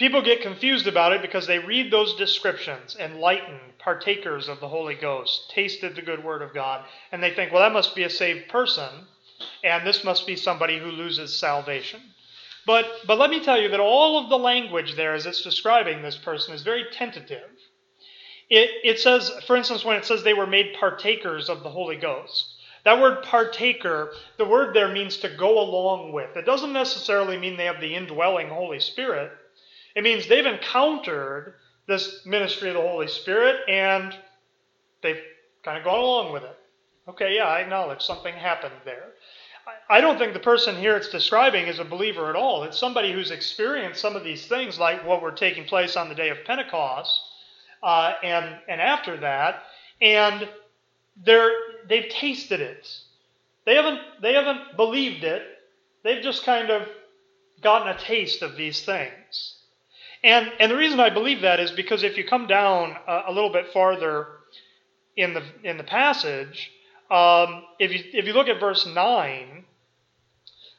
people 0.00 0.22
get 0.22 0.40
confused 0.40 0.88
about 0.88 1.12
it 1.12 1.22
because 1.22 1.46
they 1.46 1.58
read 1.58 1.92
those 1.92 2.16
descriptions 2.16 2.96
enlightened, 2.98 3.60
partakers 3.78 4.48
of 4.48 4.58
the 4.58 4.68
Holy 4.68 4.96
Ghost, 4.96 5.50
tasted 5.50 5.94
the 5.94 6.02
good 6.02 6.24
word 6.24 6.42
of 6.42 6.54
God, 6.54 6.84
and 7.12 7.22
they 7.22 7.34
think, 7.34 7.52
well, 7.52 7.62
that 7.62 7.72
must 7.72 7.94
be 7.94 8.02
a 8.02 8.10
saved 8.10 8.48
person 8.48 8.88
and 9.62 9.86
this 9.86 10.02
must 10.02 10.26
be 10.26 10.36
somebody 10.36 10.78
who 10.78 10.90
loses 10.90 11.38
salvation. 11.38 12.00
But, 12.66 12.86
but 13.06 13.18
let 13.18 13.30
me 13.30 13.44
tell 13.44 13.60
you 13.60 13.68
that 13.68 13.80
all 13.80 14.18
of 14.18 14.28
the 14.28 14.38
language 14.38 14.96
there 14.96 15.14
as 15.14 15.26
it's 15.26 15.42
describing 15.42 16.02
this 16.02 16.16
person 16.16 16.54
is 16.54 16.62
very 16.62 16.84
tentative. 16.92 17.50
It, 18.48 18.70
it 18.82 19.00
says, 19.00 19.30
for 19.46 19.56
instance, 19.56 19.84
when 19.84 19.96
it 19.96 20.04
says 20.04 20.22
they 20.22 20.34
were 20.34 20.46
made 20.46 20.76
partakers 20.78 21.48
of 21.48 21.62
the 21.62 21.70
Holy 21.70 21.96
Ghost, 21.96 22.56
that 22.84 23.00
word 23.00 23.22
partaker, 23.22 24.12
the 24.38 24.46
word 24.46 24.74
there 24.74 24.92
means 24.92 25.18
to 25.18 25.28
go 25.28 25.60
along 25.60 26.12
with. 26.12 26.36
It 26.36 26.46
doesn't 26.46 26.72
necessarily 26.72 27.36
mean 27.36 27.56
they 27.56 27.66
have 27.66 27.80
the 27.80 27.94
indwelling 27.94 28.48
Holy 28.48 28.80
Spirit. 28.80 29.30
It 30.00 30.04
means 30.04 30.26
they've 30.26 30.46
encountered 30.46 31.56
this 31.86 32.24
ministry 32.24 32.70
of 32.70 32.74
the 32.74 32.80
Holy 32.80 33.06
Spirit 33.06 33.68
and 33.68 34.16
they've 35.02 35.20
kind 35.62 35.76
of 35.76 35.84
gone 35.84 35.98
along 35.98 36.32
with 36.32 36.42
it. 36.42 36.56
Okay, 37.06 37.36
yeah, 37.36 37.44
I 37.44 37.60
acknowledge 37.60 38.00
something 38.00 38.32
happened 38.32 38.72
there. 38.86 39.08
I 39.90 40.00
don't 40.00 40.16
think 40.16 40.32
the 40.32 40.40
person 40.40 40.74
here 40.74 40.96
it's 40.96 41.10
describing 41.10 41.66
is 41.66 41.80
a 41.80 41.84
believer 41.84 42.30
at 42.30 42.34
all. 42.34 42.62
It's 42.62 42.78
somebody 42.78 43.12
who's 43.12 43.30
experienced 43.30 44.00
some 44.00 44.16
of 44.16 44.24
these 44.24 44.46
things, 44.46 44.78
like 44.78 45.06
what 45.06 45.20
were 45.20 45.32
taking 45.32 45.66
place 45.66 45.96
on 45.98 46.08
the 46.08 46.14
day 46.14 46.30
of 46.30 46.46
Pentecost, 46.46 47.20
uh, 47.82 48.14
and 48.22 48.56
and 48.70 48.80
after 48.80 49.18
that, 49.18 49.64
and 50.00 50.48
they're 51.26 51.52
they've 51.90 52.08
tasted 52.08 52.62
it. 52.62 52.88
They 53.66 53.74
haven't 53.74 54.00
they 54.22 54.32
haven't 54.32 54.78
believed 54.78 55.24
it. 55.24 55.42
They've 56.04 56.22
just 56.22 56.44
kind 56.44 56.70
of 56.70 56.88
gotten 57.60 57.88
a 57.88 57.98
taste 57.98 58.40
of 58.40 58.56
these 58.56 58.80
things. 58.82 59.58
And 60.22 60.52
and 60.60 60.70
the 60.70 60.76
reason 60.76 61.00
I 61.00 61.10
believe 61.10 61.42
that 61.42 61.60
is 61.60 61.70
because 61.70 62.02
if 62.02 62.18
you 62.18 62.24
come 62.24 62.46
down 62.46 62.96
a, 63.06 63.24
a 63.28 63.32
little 63.32 63.50
bit 63.50 63.72
farther 63.72 64.28
in 65.16 65.34
the 65.34 65.42
in 65.64 65.78
the 65.78 65.84
passage, 65.84 66.70
um, 67.10 67.64
if 67.78 67.92
you 67.92 68.04
if 68.12 68.26
you 68.26 68.34
look 68.34 68.48
at 68.48 68.60
verse 68.60 68.86
nine, 68.86 69.64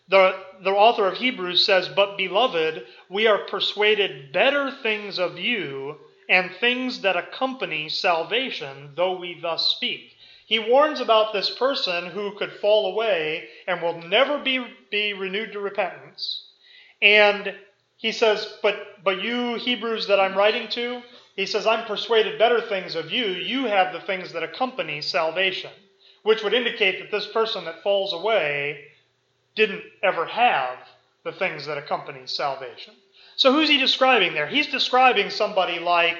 the 0.09 0.35
the 0.63 0.71
author 0.71 1.07
of 1.07 1.17
Hebrews 1.17 1.65
says, 1.65 1.89
"But 1.89 2.17
beloved, 2.17 2.85
we 3.09 3.27
are 3.27 3.39
persuaded 3.39 4.31
better 4.31 4.71
things 4.83 5.17
of 5.19 5.39
you, 5.39 5.97
and 6.29 6.51
things 6.55 7.01
that 7.01 7.17
accompany 7.17 7.89
salvation, 7.89 8.91
though 8.95 9.17
we 9.17 9.39
thus 9.41 9.75
speak." 9.75 10.15
He 10.45 10.59
warns 10.59 10.99
about 10.99 11.33
this 11.33 11.49
person 11.49 12.07
who 12.07 12.35
could 12.35 12.51
fall 12.53 12.91
away 12.93 13.49
and 13.67 13.81
will 13.81 14.01
never 14.03 14.37
be 14.37 14.63
be 14.91 15.13
renewed 15.13 15.53
to 15.53 15.59
repentance, 15.59 16.45
and 17.01 17.55
he 18.01 18.11
says, 18.11 18.57
"But 18.61 18.75
but 19.03 19.21
you 19.21 19.55
Hebrews 19.55 20.07
that 20.07 20.19
I'm 20.19 20.37
writing 20.37 20.67
to." 20.69 21.01
He 21.33 21.45
says, 21.45 21.65
I'm 21.65 21.85
persuaded 21.85 22.37
better 22.37 22.59
things 22.59 22.93
of 22.93 23.09
you. 23.09 23.27
You 23.27 23.63
have 23.63 23.93
the 23.93 24.01
things 24.01 24.33
that 24.33 24.43
accompany 24.43 25.01
salvation 25.01 25.71
which 26.23 26.43
would 26.43 26.53
indicate 26.53 26.99
that 26.99 27.11
this 27.11 27.27
person 27.27 27.65
that 27.65 27.83
falls 27.83 28.13
away 28.13 28.85
didn't 29.55 29.81
ever 30.03 30.25
have 30.25 30.77
the 31.23 31.31
things 31.31 31.65
that 31.65 31.77
accompany 31.77 32.25
salvation. 32.25 32.93
So 33.35 33.51
who's 33.51 33.69
he 33.69 33.77
describing 33.77 34.33
there? 34.33 34.47
He's 34.47 34.67
describing 34.67 35.29
somebody 35.29 35.79
like 35.79 36.19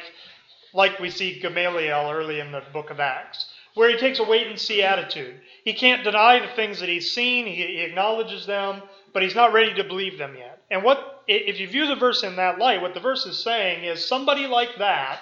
like 0.74 1.00
we 1.00 1.10
see 1.10 1.40
Gamaliel 1.40 2.10
early 2.12 2.40
in 2.40 2.54
the 2.54 2.64
book 2.72 2.92
of 2.92 3.02
Acts, 3.02 3.46
where 3.74 3.90
he 3.90 3.98
takes 3.98 4.20
a 4.20 4.24
wait 4.24 4.48
and 4.48 4.58
see 4.58 4.82
attitude. 4.82 5.36
He 5.66 5.74
can't 5.74 6.06
deny 6.06 6.40
the 6.40 6.48
things 6.56 6.80
that 6.80 6.88
he's 6.88 7.12
seen, 7.12 7.46
he, 7.46 7.56
he 7.56 7.82
acknowledges 7.82 8.46
them, 8.46 8.82
but 9.12 9.22
he's 9.22 9.36
not 9.36 9.52
ready 9.52 9.74
to 9.74 9.84
believe 9.84 10.18
them 10.18 10.34
yet. 10.38 10.64
And 10.72 10.82
what 10.82 11.11
if 11.28 11.60
you 11.60 11.68
view 11.68 11.88
the 11.88 11.96
verse 11.96 12.24
in 12.24 12.36
that 12.38 12.60
light, 12.60 12.82
what 12.82 12.94
the 12.94 13.00
verse 13.00 13.26
is 13.26 13.44
saying 13.44 13.84
is 13.84 14.06
somebody 14.06 14.48
like 14.48 14.78
that, 14.78 15.20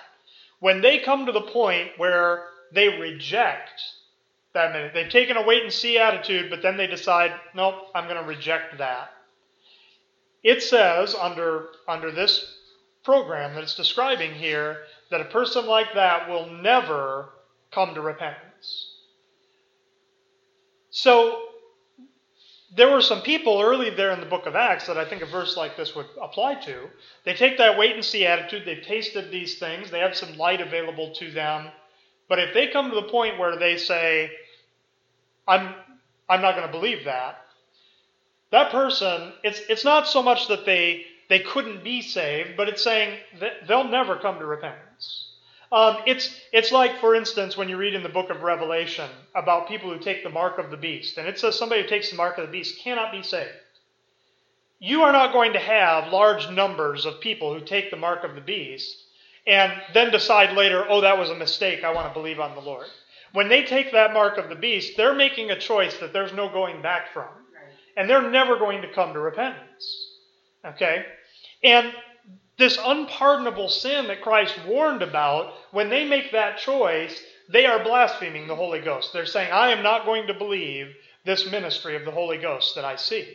when 0.59 0.81
they 0.81 0.99
come 0.99 1.25
to 1.25 1.31
the 1.31 1.41
point 1.41 1.91
where 1.97 2.45
they 2.73 2.87
reject 2.99 3.81
that 4.53 4.73
minute. 4.73 4.93
They've 4.93 5.09
taken 5.09 5.37
a 5.37 5.45
wait 5.45 5.63
and 5.63 5.71
see 5.71 5.97
attitude, 5.97 6.49
but 6.49 6.61
then 6.61 6.77
they 6.77 6.87
decide, 6.87 7.33
nope, 7.55 7.75
I'm 7.93 8.05
going 8.05 8.21
to 8.21 8.27
reject 8.27 8.77
that. 8.79 9.11
It 10.43 10.63
says 10.63 11.15
under, 11.15 11.67
under 11.87 12.11
this 12.11 12.57
program 13.03 13.53
that 13.55 13.63
it's 13.63 13.75
describing 13.75 14.33
here 14.33 14.77
that 15.11 15.21
a 15.21 15.25
person 15.25 15.65
like 15.65 15.93
that 15.95 16.29
will 16.29 16.47
never 16.47 17.29
come 17.71 17.93
to 17.93 18.01
repentance. 18.01 18.95
So 20.89 21.48
there 22.75 22.91
were 22.91 23.01
some 23.01 23.21
people 23.21 23.61
early 23.61 23.89
there 23.89 24.11
in 24.11 24.19
the 24.19 24.25
book 24.25 24.45
of 24.45 24.55
Acts 24.55 24.87
that 24.87 24.97
I 24.97 25.05
think 25.05 25.21
a 25.21 25.25
verse 25.25 25.57
like 25.57 25.75
this 25.75 25.95
would 25.95 26.05
apply 26.21 26.55
to. 26.55 26.89
They 27.25 27.33
take 27.33 27.57
that 27.57 27.77
wait 27.77 27.95
and 27.95 28.05
see 28.05 28.25
attitude, 28.25 28.63
they've 28.65 28.83
tasted 28.83 29.31
these 29.31 29.57
things, 29.57 29.89
they 29.89 29.99
have 29.99 30.15
some 30.15 30.37
light 30.37 30.61
available 30.61 31.13
to 31.15 31.31
them, 31.31 31.69
but 32.27 32.39
if 32.39 32.53
they 32.53 32.67
come 32.67 32.89
to 32.89 32.95
the 32.95 33.09
point 33.09 33.39
where 33.39 33.57
they 33.57 33.77
say, 33.77 34.31
I'm, 35.47 35.73
I'm 36.29 36.41
not 36.41 36.55
going 36.55 36.67
to 36.67 36.71
believe 36.71 37.05
that, 37.05 37.41
that 38.51 38.71
person, 38.71 39.33
it's, 39.43 39.61
it's 39.69 39.85
not 39.85 40.07
so 40.07 40.21
much 40.21 40.47
that 40.47 40.65
they, 40.65 41.05
they 41.27 41.39
couldn't 41.39 41.83
be 41.83 42.01
saved, 42.01 42.57
but 42.57 42.69
it's 42.69 42.83
saying 42.83 43.17
that 43.39 43.67
they'll 43.67 43.87
never 43.87 44.15
come 44.17 44.39
to 44.39 44.45
repentance. 44.45 44.88
Um, 45.71 45.97
it's, 46.07 46.33
it's 46.51 46.71
like, 46.71 46.99
for 46.99 47.13
instance, 47.13 47.55
when 47.55 47.69
you 47.69 47.77
read 47.77 47.93
in 47.93 48.01
the 48.01 48.09
book 48.09 48.31
of 48.31 48.41
Revelation 48.41 49.09
about 49.35 49.67
people 49.67 49.91
who 49.93 49.99
take 49.99 50.23
the 50.23 50.29
mark 50.29 50.57
of 50.57 50.71
the 50.71 50.77
beast, 50.77 51.17
and 51.17 51.27
it 51.27 51.39
says 51.39 51.57
somebody 51.57 51.83
who 51.83 51.87
takes 51.87 52.09
the 52.09 52.17
mark 52.17 52.37
of 52.37 52.47
the 52.47 52.51
beast 52.51 52.79
cannot 52.79 53.11
be 53.11 53.21
saved. 53.21 53.49
You 54.79 55.03
are 55.03 55.11
not 55.11 55.33
going 55.33 55.53
to 55.53 55.59
have 55.59 56.11
large 56.11 56.49
numbers 56.49 57.05
of 57.05 57.19
people 57.19 57.53
who 57.53 57.63
take 57.63 57.91
the 57.91 57.97
mark 57.97 58.23
of 58.23 58.33
the 58.33 58.41
beast 58.41 58.97
and 59.45 59.73
then 59.93 60.11
decide 60.11 60.55
later, 60.55 60.85
oh, 60.89 61.01
that 61.01 61.17
was 61.17 61.29
a 61.29 61.35
mistake. 61.35 61.83
I 61.83 61.93
want 61.93 62.07
to 62.07 62.13
believe 62.13 62.39
on 62.39 62.55
the 62.55 62.61
Lord. 62.61 62.87
When 63.33 63.49
they 63.49 63.63
take 63.63 63.91
that 63.91 64.13
mark 64.13 64.37
of 64.37 64.49
the 64.49 64.55
beast, 64.55 64.97
they're 64.97 65.13
making 65.13 65.51
a 65.51 65.59
choice 65.59 65.97
that 65.97 66.13
there's 66.13 66.33
no 66.33 66.49
going 66.49 66.81
back 66.81 67.13
from. 67.13 67.27
And 67.95 68.09
they're 68.09 68.31
never 68.31 68.57
going 68.57 68.81
to 68.81 68.93
come 68.93 69.13
to 69.13 69.19
repentance. 69.19 70.13
Okay? 70.65 71.05
And 71.63 71.91
this 72.59 72.77
unpardonable 72.85 73.69
sin 73.69 74.07
that 74.07 74.21
Christ 74.21 74.53
warned 74.67 75.01
about, 75.01 75.53
when 75.71 75.89
they 75.89 76.05
make 76.05 76.31
that 76.33 76.59
choice, 76.59 77.19
they 77.51 77.65
are 77.65 77.83
blaspheming 77.83 78.47
the 78.47 78.55
Holy 78.55 78.81
Ghost. 78.81 79.11
They're 79.11 79.25
saying, 79.25 79.51
I 79.51 79.71
am 79.71 79.81
not 79.81 80.05
going 80.05 80.27
to 80.27 80.33
believe 80.33 80.93
this 81.25 81.49
ministry 81.49 81.95
of 81.95 82.05
the 82.05 82.11
Holy 82.11 82.37
Ghost 82.37 82.75
that 82.75 82.85
I 82.85 82.97
see. 82.97 83.27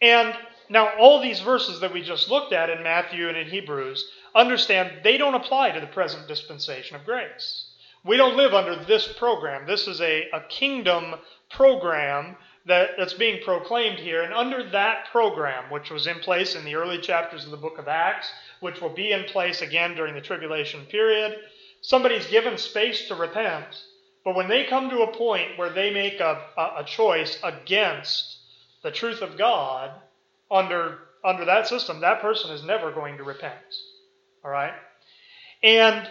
And 0.00 0.34
now, 0.70 0.96
all 0.98 1.20
these 1.20 1.40
verses 1.40 1.80
that 1.80 1.92
we 1.92 2.02
just 2.02 2.28
looked 2.28 2.52
at 2.52 2.70
in 2.70 2.82
Matthew 2.82 3.28
and 3.28 3.36
in 3.36 3.48
Hebrews, 3.48 4.04
understand 4.34 5.02
they 5.02 5.16
don't 5.16 5.34
apply 5.34 5.70
to 5.70 5.80
the 5.80 5.86
present 5.86 6.28
dispensation 6.28 6.96
of 6.96 7.04
grace. 7.04 7.70
We 8.04 8.16
don't 8.16 8.36
live 8.36 8.54
under 8.54 8.84
this 8.84 9.08
program. 9.18 9.66
This 9.66 9.88
is 9.88 10.00
a, 10.00 10.28
a 10.32 10.40
kingdom 10.48 11.14
program 11.50 12.36
that, 12.68 12.90
that's 12.96 13.14
being 13.14 13.42
proclaimed 13.42 13.98
here. 13.98 14.22
And 14.22 14.32
under 14.32 14.68
that 14.70 15.06
program, 15.10 15.70
which 15.70 15.90
was 15.90 16.06
in 16.06 16.18
place 16.20 16.54
in 16.54 16.64
the 16.64 16.76
early 16.76 16.98
chapters 16.98 17.44
of 17.44 17.50
the 17.50 17.56
book 17.56 17.78
of 17.78 17.88
Acts, 17.88 18.30
which 18.60 18.80
will 18.80 18.94
be 18.94 19.12
in 19.12 19.24
place 19.24 19.62
again 19.62 19.94
during 19.94 20.14
the 20.14 20.20
tribulation 20.20 20.84
period, 20.86 21.36
somebody's 21.80 22.26
given 22.26 22.56
space 22.56 23.08
to 23.08 23.14
repent. 23.14 23.82
But 24.24 24.36
when 24.36 24.48
they 24.48 24.64
come 24.64 24.90
to 24.90 25.02
a 25.02 25.16
point 25.16 25.58
where 25.58 25.70
they 25.70 25.92
make 25.92 26.20
a, 26.20 26.42
a, 26.56 26.62
a 26.78 26.84
choice 26.84 27.38
against 27.42 28.38
the 28.82 28.90
truth 28.90 29.22
of 29.22 29.36
God, 29.36 29.90
under 30.50 30.98
under 31.24 31.44
that 31.44 31.66
system, 31.66 32.00
that 32.00 32.20
person 32.20 32.50
is 32.52 32.64
never 32.64 32.92
going 32.92 33.16
to 33.18 33.24
repent. 33.24 33.54
All 34.44 34.50
right, 34.50 34.72
and 35.62 36.08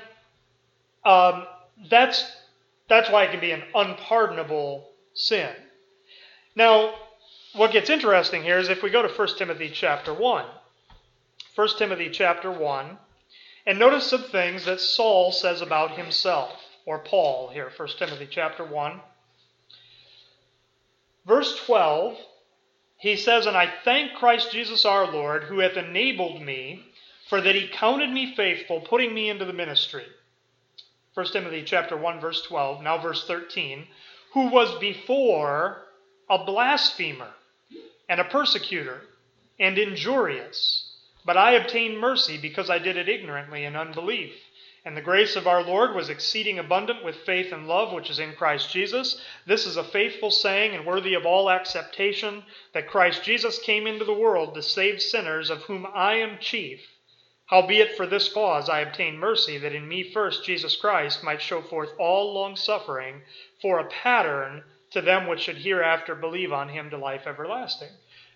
um, 1.05 1.45
that's 1.89 2.29
that's 2.89 3.09
why 3.09 3.23
it 3.23 3.31
can 3.31 3.39
be 3.39 3.51
an 3.51 3.63
unpardonable 3.73 4.89
sin. 5.13 5.49
Now, 6.57 6.95
what 7.53 7.71
gets 7.71 7.91
interesting 7.91 8.41
here 8.41 8.57
is 8.57 8.67
if 8.67 8.81
we 8.81 8.89
go 8.89 9.03
to 9.03 9.13
1 9.13 9.27
Timothy 9.37 9.69
chapter 9.71 10.11
1. 10.11 10.45
1 11.53 11.67
Timothy 11.77 12.09
chapter 12.09 12.51
1, 12.51 12.97
and 13.67 13.77
notice 13.77 14.07
some 14.07 14.23
things 14.23 14.65
that 14.65 14.81
Saul 14.81 15.31
says 15.31 15.61
about 15.61 15.99
himself, 15.99 16.51
or 16.83 16.97
Paul 16.97 17.49
here, 17.49 17.71
1 17.77 17.87
Timothy 17.99 18.27
chapter 18.27 18.65
1. 18.65 18.99
Verse 21.27 21.63
12 21.67 22.17
he 22.99 23.17
says, 23.17 23.45
And 23.45 23.55
I 23.55 23.71
thank 23.83 24.15
Christ 24.15 24.51
Jesus 24.51 24.83
our 24.83 25.11
Lord, 25.11 25.43
who 25.43 25.59
hath 25.59 25.77
enabled 25.77 26.41
me, 26.41 26.83
for 27.29 27.39
that 27.39 27.53
he 27.53 27.67
counted 27.67 28.09
me 28.09 28.33
faithful, 28.35 28.81
putting 28.81 29.13
me 29.13 29.29
into 29.29 29.45
the 29.45 29.53
ministry. 29.53 30.07
1 31.13 31.27
Timothy 31.27 31.61
chapter 31.63 31.95
1, 31.95 32.19
verse 32.19 32.41
12, 32.41 32.81
now 32.81 32.97
verse 32.97 33.27
13, 33.27 33.85
who 34.33 34.47
was 34.47 34.79
before 34.79 35.83
a 36.29 36.43
blasphemer 36.43 37.31
and 38.09 38.19
a 38.19 38.25
persecutor 38.25 39.01
and 39.59 39.77
injurious, 39.77 40.93
but 41.25 41.37
I 41.37 41.53
obtained 41.53 41.99
mercy 41.99 42.37
because 42.37 42.69
I 42.69 42.79
did 42.79 42.97
it 42.97 43.09
ignorantly 43.09 43.63
in 43.65 43.75
unbelief. 43.75 44.33
And 44.85 44.95
the 44.95 45.01
grace 45.01 45.35
of 45.35 45.47
our 45.47 45.63
Lord 45.63 45.93
was 45.93 46.09
exceeding 46.09 46.59
abundant 46.59 47.03
with 47.03 47.17
faith 47.25 47.51
and 47.51 47.67
love 47.67 47.91
which 47.91 48.09
is 48.09 48.19
in 48.19 48.35
Christ 48.35 48.71
Jesus. 48.71 49.21
This 49.45 49.65
is 49.65 49.75
a 49.75 49.83
faithful 49.83 50.31
saying 50.31 50.73
and 50.73 50.85
worthy 50.85 51.13
of 51.13 51.25
all 51.25 51.49
acceptation 51.49 52.43
that 52.73 52.87
Christ 52.87 53.23
Jesus 53.23 53.59
came 53.59 53.85
into 53.85 54.05
the 54.05 54.13
world 54.13 54.53
to 54.53 54.63
save 54.63 55.01
sinners, 55.01 55.49
of 55.49 55.63
whom 55.63 55.85
I 55.93 56.15
am 56.15 56.39
chief. 56.39 56.87
Howbeit 57.47 57.97
for 57.97 58.05
this 58.05 58.31
cause 58.31 58.69
I 58.69 58.79
obtained 58.79 59.19
mercy, 59.19 59.57
that 59.57 59.73
in 59.73 59.87
me 59.87 60.03
first 60.03 60.45
Jesus 60.45 60.75
Christ 60.77 61.23
might 61.23 61.41
show 61.41 61.61
forth 61.61 61.89
all 61.97 62.33
longsuffering 62.33 63.23
for 63.61 63.79
a 63.79 63.89
pattern 63.89 64.63
to 64.91 65.01
them 65.01 65.27
which 65.27 65.41
should 65.41 65.57
hereafter 65.57 66.15
believe 66.15 66.53
on 66.53 66.69
him 66.69 66.89
to 66.89 66.97
life 66.97 67.27
everlasting. 67.27 67.89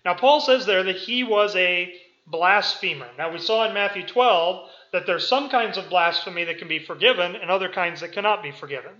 Now, 0.04 0.14
Paul 0.14 0.40
says 0.40 0.66
there 0.66 0.82
that 0.82 0.96
he 0.96 1.24
was 1.24 1.54
a 1.56 1.94
blasphemer. 2.26 3.08
Now, 3.16 3.32
we 3.32 3.38
saw 3.38 3.66
in 3.66 3.74
Matthew 3.74 4.06
12 4.06 4.68
that 4.92 5.06
there's 5.06 5.26
some 5.26 5.48
kinds 5.48 5.78
of 5.78 5.88
blasphemy 5.88 6.44
that 6.44 6.58
can 6.58 6.68
be 6.68 6.78
forgiven 6.78 7.36
and 7.36 7.50
other 7.50 7.68
kinds 7.68 8.00
that 8.00 8.12
cannot 8.12 8.42
be 8.42 8.52
forgiven. 8.52 8.92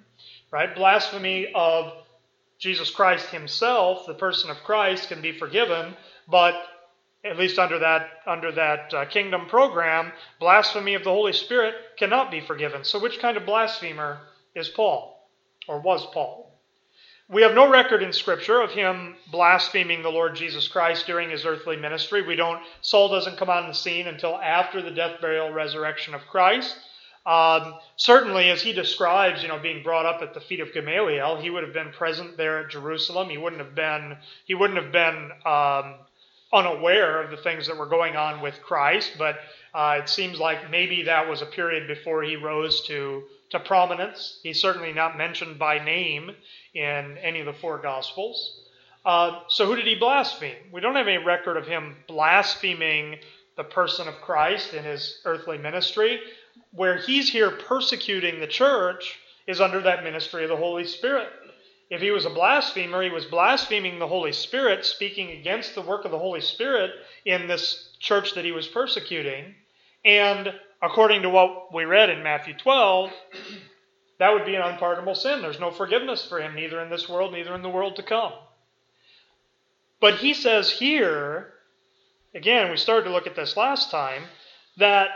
Right? 0.51 0.75
Blasphemy 0.75 1.53
of 1.55 1.93
Jesus 2.59 2.91
Christ 2.91 3.29
himself, 3.31 4.07
the 4.07 4.15
person 4.15 4.51
of 4.51 4.57
Christ, 4.59 5.09
can 5.09 5.21
be 5.21 5.33
forgiven, 5.33 5.97
but 6.29 6.55
at 7.25 7.39
least 7.39 7.59
under 7.59 7.79
that 7.79 8.09
under 8.27 8.53
that 8.53 8.95
uh, 8.95 9.05
kingdom 9.07 9.47
program, 9.47 10.13
blasphemy 10.41 10.95
of 10.95 11.05
the 11.05 11.11
Holy 11.11 11.33
Spirit 11.33 11.75
cannot 11.97 12.31
be 12.31 12.41
forgiven. 12.41 12.85
So 12.85 12.99
which 13.01 13.21
kind 13.21 13.37
of 13.37 13.47
blasphemer 13.47 14.21
is 14.55 14.69
Paul 14.69 15.29
or 15.69 15.81
was 15.81 16.07
Paul? 16.07 16.52
We 17.33 17.41
have 17.43 17.55
no 17.55 17.71
record 17.71 18.03
in 18.03 18.13
Scripture 18.13 18.61
of 18.61 18.73
him 18.73 19.17
blaspheming 19.31 20.03
the 20.03 20.11
Lord 20.11 20.37
Jesus 20.37 20.69
Christ 20.69 21.07
during 21.07 21.31
his 21.31 21.47
earthly 21.47 21.79
ministry. 21.79 22.21
We 22.21 22.37
don't. 22.37 22.61
Saul 22.83 23.09
doesn't 23.09 23.39
come 23.39 23.49
on 23.49 23.69
the 23.69 23.75
scene 23.75 24.07
until 24.07 24.37
after 24.37 24.83
the 24.83 24.91
death, 24.91 25.19
burial, 25.23 25.51
resurrection 25.51 26.13
of 26.13 26.21
Christ. 26.31 26.77
Um, 27.25 27.77
certainly, 27.97 28.51
as 28.51 28.61
he 28.61 28.75
describes, 28.75 29.43
you 29.43 29.49
know, 29.49 29.59
being 29.59 29.83
brought 29.83 30.05
up 30.05 30.21
at 30.21 30.35
the 30.35 30.41
feet 30.43 30.61
of 30.61 30.75
Gamaliel, 30.75 31.41
he 31.41 31.49
would 31.49 31.63
have 31.63 31.73
been 31.73 31.91
present 31.93 32.37
there 32.37 32.59
at 32.59 32.71
Jerusalem. 32.71 33.31
He 33.31 33.39
wouldn't 33.39 33.63
have 33.63 33.75
been. 33.75 34.19
He 34.45 34.55
wouldn't 34.55 34.83
have 34.83 34.93
been 34.93 35.31
um, 35.47 35.95
unaware 36.53 37.23
of 37.23 37.31
the 37.31 37.39
things 37.39 37.67
that 37.67 37.79
were 37.79 37.87
going 37.87 38.15
on 38.15 38.43
with 38.43 38.61
Christ. 38.63 39.13
But 39.17 39.39
uh, 39.73 40.01
it 40.03 40.11
seems 40.11 40.39
like 40.39 40.71
maybe 40.71 41.05
that 41.05 41.27
was 41.27 41.41
a 41.41 41.47
period 41.47 41.89
before 41.89 42.23
he 42.23 42.37
rose 42.37 42.83
to 42.89 43.23
to 43.53 43.61
prominence. 43.61 44.41
He's 44.43 44.61
certainly 44.61 44.93
not 44.93 45.17
mentioned 45.17 45.59
by 45.59 45.83
name 45.83 46.33
in 46.75 47.19
any 47.19 47.41
of 47.41 47.47
the 47.47 47.53
four 47.53 47.79
Gospels. 47.79 48.61
Uh, 49.05 49.41
so, 49.49 49.67
who 49.67 49.77
did 49.77 49.87
he 49.87 49.95
blaspheme? 49.95 50.57
We 50.73 50.81
don't 50.81 50.97
have 50.97 51.09
any 51.09 51.25
record 51.25 51.57
of 51.57 51.67
him 51.67 51.97
blaspheming 52.07 53.19
the 53.57 53.65
person 53.65 54.09
of 54.09 54.15
Christ 54.17 54.75
in 54.75 54.85
his 54.85 55.21
earthly 55.25 55.59
ministry. 55.59 56.21
Where 56.73 56.99
he's 56.99 57.31
here 57.31 57.51
persecuting 57.51 58.41
the 58.41 58.47
church 58.47 59.19
is 59.47 59.61
under 59.61 59.81
that 59.83 60.05
ministry 60.05 60.45
of 60.45 60.51
the 60.51 60.57
Holy 60.57 60.85
Spirit. 60.85 61.29
If 61.91 62.01
he 62.01 62.11
was 62.11 62.25
a 62.25 62.31
blasphemer, 62.31 63.03
he 63.03 63.11
was 63.11 63.27
blaspheming 63.27 63.99
the 63.99 64.09
Holy 64.09 64.33
Spirit, 64.33 64.87
speaking 64.87 65.31
against 65.33 65.75
the 65.75 65.83
work 65.83 66.05
of 66.07 66.11
the 66.11 66.19
Holy 66.19 66.41
Spirit 66.41 66.91
in 67.27 67.47
this 67.49 67.91
church 67.99 68.35
that 68.35 68.45
he 68.45 68.53
was 68.53 68.67
persecuting. 68.67 69.55
And 70.05 70.55
according 70.83 71.23
to 71.23 71.31
what 71.31 71.73
we 71.73 71.85
read 71.85 72.11
in 72.11 72.23
Matthew 72.23 72.55
12, 72.55 73.13
that 74.19 74.33
would 74.33 74.45
be 74.45 74.57
an 74.57 74.63
unpardonable 74.63 75.15
sin. 75.15 75.41
There's 75.41 75.61
no 75.61 75.71
forgiveness 75.71 76.27
for 76.27 76.41
him, 76.41 76.55
neither 76.55 76.81
in 76.83 76.91
this 76.91 77.09
world, 77.09 77.33
neither 77.33 77.55
in 77.55 77.63
the 77.63 77.69
world 77.69 77.97
to 77.97 78.03
come. 78.03 78.33
But 80.01 80.17
he 80.17 80.35
says 80.35 80.71
here, 80.71 81.53
again, 82.35 82.71
we 82.71 82.77
started 82.77 83.05
to 83.05 83.13
look 83.13 83.29
at 83.29 83.37
this 83.37 83.57
last 83.57 83.91
time, 83.91 84.25
that 84.77 85.11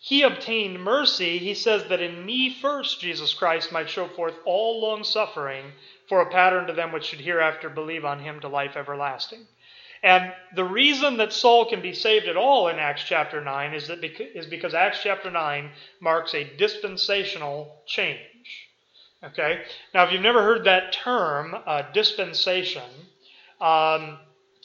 he 0.00 0.22
obtained 0.22 0.82
mercy. 0.82 1.38
He 1.38 1.54
says 1.54 1.84
that 1.84 2.00
in 2.00 2.26
me 2.26 2.52
first 2.60 3.00
Jesus 3.00 3.32
Christ 3.32 3.70
might 3.70 3.88
show 3.88 4.08
forth 4.08 4.34
all 4.44 4.82
long 4.82 5.04
suffering 5.04 5.64
for 6.08 6.20
a 6.20 6.30
pattern 6.30 6.66
to 6.66 6.72
them 6.72 6.90
which 6.90 7.04
should 7.04 7.20
hereafter 7.20 7.70
believe 7.70 8.04
on 8.04 8.18
him 8.18 8.40
to 8.40 8.48
life 8.48 8.76
everlasting. 8.76 9.46
And 10.02 10.32
the 10.56 10.64
reason 10.64 11.18
that 11.18 11.32
Saul 11.32 11.66
can 11.66 11.80
be 11.80 11.94
saved 11.94 12.26
at 12.26 12.36
all 12.36 12.68
in 12.68 12.78
Acts 12.78 13.04
chapter 13.04 13.40
9 13.40 13.74
is, 13.74 13.86
that 13.86 14.00
beca- 14.00 14.34
is 14.34 14.46
because 14.46 14.74
Acts 14.74 15.00
chapter 15.02 15.30
9 15.30 15.70
marks 16.00 16.34
a 16.34 16.44
dispensational 16.56 17.82
change. 17.86 18.18
Okay? 19.22 19.62
Now, 19.94 20.04
if 20.04 20.12
you've 20.12 20.22
never 20.22 20.42
heard 20.42 20.64
that 20.64 20.92
term, 20.92 21.54
uh, 21.66 21.82
dispensation, 21.92 22.82
um, 23.60 24.18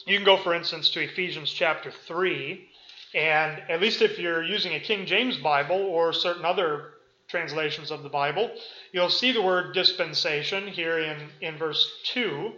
you 0.06 0.16
can 0.16 0.24
go, 0.24 0.36
for 0.36 0.54
instance, 0.54 0.90
to 0.90 1.00
Ephesians 1.00 1.52
chapter 1.52 1.92
3. 1.92 2.68
And 3.14 3.62
at 3.70 3.80
least 3.80 4.02
if 4.02 4.18
you're 4.18 4.42
using 4.42 4.74
a 4.74 4.80
King 4.80 5.06
James 5.06 5.36
Bible 5.38 5.76
or 5.80 6.12
certain 6.12 6.44
other 6.44 6.94
translations 7.28 7.90
of 7.90 8.02
the 8.02 8.08
Bible, 8.08 8.50
you'll 8.92 9.10
see 9.10 9.32
the 9.32 9.42
word 9.42 9.74
dispensation 9.74 10.66
here 10.66 10.98
in, 10.98 11.28
in 11.40 11.56
verse 11.58 11.86
2. 12.06 12.52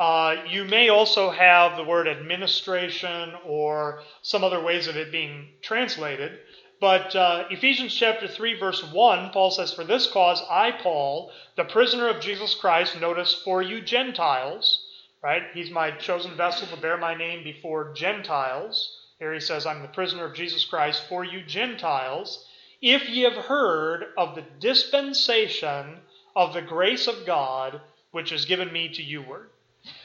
Uh, 0.00 0.44
you 0.48 0.64
may 0.64 0.88
also 0.88 1.28
have 1.28 1.76
the 1.76 1.84
word 1.84 2.08
administration 2.08 3.34
or 3.44 4.02
some 4.22 4.42
other 4.42 4.58
ways 4.58 4.86
of 4.86 4.96
it 4.96 5.12
being 5.12 5.46
translated. 5.60 6.38
But 6.80 7.14
uh, 7.14 7.44
Ephesians 7.50 7.94
chapter 7.94 8.26
3, 8.26 8.58
verse 8.58 8.82
1, 8.82 9.28
Paul 9.28 9.50
says, 9.50 9.74
For 9.74 9.84
this 9.84 10.06
cause 10.06 10.42
I, 10.48 10.70
Paul, 10.70 11.30
the 11.54 11.64
prisoner 11.64 12.08
of 12.08 12.22
Jesus 12.22 12.54
Christ, 12.54 12.98
notice 12.98 13.42
for 13.44 13.60
you 13.60 13.82
Gentiles, 13.82 14.86
right? 15.22 15.42
He's 15.52 15.70
my 15.70 15.90
chosen 15.90 16.34
vessel 16.34 16.66
to 16.68 16.80
bear 16.80 16.96
my 16.96 17.14
name 17.14 17.44
before 17.44 17.92
Gentiles. 17.92 18.96
Here 19.18 19.34
he 19.34 19.40
says, 19.40 19.66
I'm 19.66 19.82
the 19.82 19.88
prisoner 19.88 20.24
of 20.24 20.34
Jesus 20.34 20.64
Christ 20.64 21.04
for 21.10 21.24
you 21.24 21.42
Gentiles, 21.42 22.48
if 22.80 23.06
ye 23.06 23.24
have 23.24 23.36
heard 23.36 24.14
of 24.16 24.34
the 24.34 24.46
dispensation 24.60 25.98
of 26.34 26.54
the 26.54 26.62
grace 26.62 27.06
of 27.06 27.26
God, 27.26 27.82
which 28.12 28.32
is 28.32 28.46
given 28.46 28.72
me 28.72 28.88
to 28.94 29.02
you 29.02 29.20
word. 29.20 29.50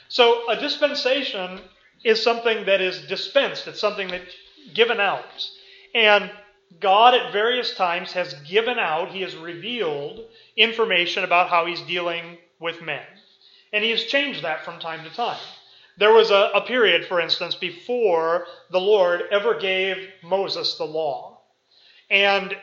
So 0.08 0.50
a 0.50 0.56
dispensation 0.60 1.60
is 2.04 2.22
something 2.22 2.66
that 2.66 2.82
is 2.82 3.02
dispensed. 3.08 3.68
It's 3.68 3.80
something 3.80 4.08
that's 4.08 4.36
given 4.74 5.00
out. 5.00 5.50
And 5.94 6.30
God 6.80 7.14
at 7.14 7.32
various 7.32 7.76
times 7.76 8.12
has 8.14 8.34
given 8.48 8.78
out, 8.78 9.12
he 9.12 9.22
has 9.22 9.36
revealed 9.36 10.22
information 10.58 11.24
about 11.24 11.50
how 11.50 11.66
he's 11.66 11.82
dealing 11.82 12.38
with 12.60 12.82
men. 12.82 13.06
And 13.74 13.84
he 13.84 13.92
has 13.92 14.04
changed 14.06 14.44
that 14.44 14.64
from 14.64 14.80
time 14.80 15.04
to 15.04 15.10
time. 15.10 15.40
There 15.98 16.14
was 16.14 16.32
a, 16.32 16.52
a 16.54 16.62
period, 16.62 17.06
for 17.06 17.22
instance, 17.22 17.56
before 17.56 18.48
the 18.70 18.80
Lord 18.80 19.24
ever 19.32 19.58
gave 19.58 20.10
Moses 20.22 20.76
the 20.76 20.86
law. 20.86 21.40
And 22.10 22.56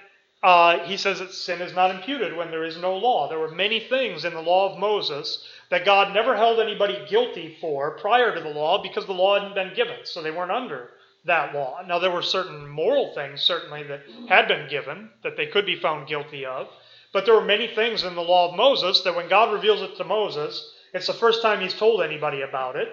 uh, 0.43 0.81
he 0.81 0.97
says 0.97 1.21
that 1.21 1.33
sin 1.33 1.63
is 1.63 1.75
not 1.75 1.91
imputed 1.91 2.37
when 2.37 2.51
there 2.51 2.65
is 2.65 2.77
no 2.77 2.97
law. 2.97 3.29
There 3.29 3.39
were 3.39 3.51
many 3.51 3.81
things 3.81 4.25
in 4.25 4.35
the 4.35 4.43
law 4.43 4.73
of 4.73 4.79
Moses 4.79 5.45
that 5.73 5.87
God 5.87 6.13
never 6.13 6.37
held 6.37 6.61
anybody 6.61 7.03
guilty 7.09 7.57
for 7.59 7.93
prior 7.93 8.35
to 8.35 8.43
the 8.43 8.51
law 8.51 8.83
because 8.83 9.07
the 9.07 9.13
law 9.13 9.39
hadn't 9.39 9.55
been 9.55 9.75
given, 9.75 9.97
so 10.05 10.21
they 10.21 10.31
weren't 10.31 10.51
under 10.51 10.91
that 11.25 11.55
law. 11.55 11.81
Now, 11.89 11.99
there 11.99 12.11
were 12.11 12.21
certain 12.21 12.69
moral 12.69 13.15
things, 13.15 13.41
certainly, 13.41 13.83
that 13.85 14.03
had 14.29 14.49
been 14.49 14.69
given 14.69 15.09
that 15.23 15.39
they 15.39 15.47
could 15.47 15.65
be 15.65 15.81
found 15.81 16.09
guilty 16.09 16.45
of, 16.45 16.69
but 17.15 17.25
there 17.25 17.35
were 17.35 17.45
many 17.45 17.69
things 17.69 18.05
in 18.05 18.15
the 18.15 18.21
law 18.21 18.51
of 18.51 18.57
Moses 18.57 19.01
that 19.01 19.17
when 19.17 19.31
God 19.31 19.51
reveals 19.51 19.81
it 19.81 19.97
to 19.97 20.05
Moses, 20.05 20.63
it's 20.93 21.07
the 21.07 21.15
first 21.15 21.41
time 21.41 21.63
he's 21.63 21.73
told 21.73 22.03
anybody 22.03 22.43
about 22.43 22.77
it. 22.77 22.89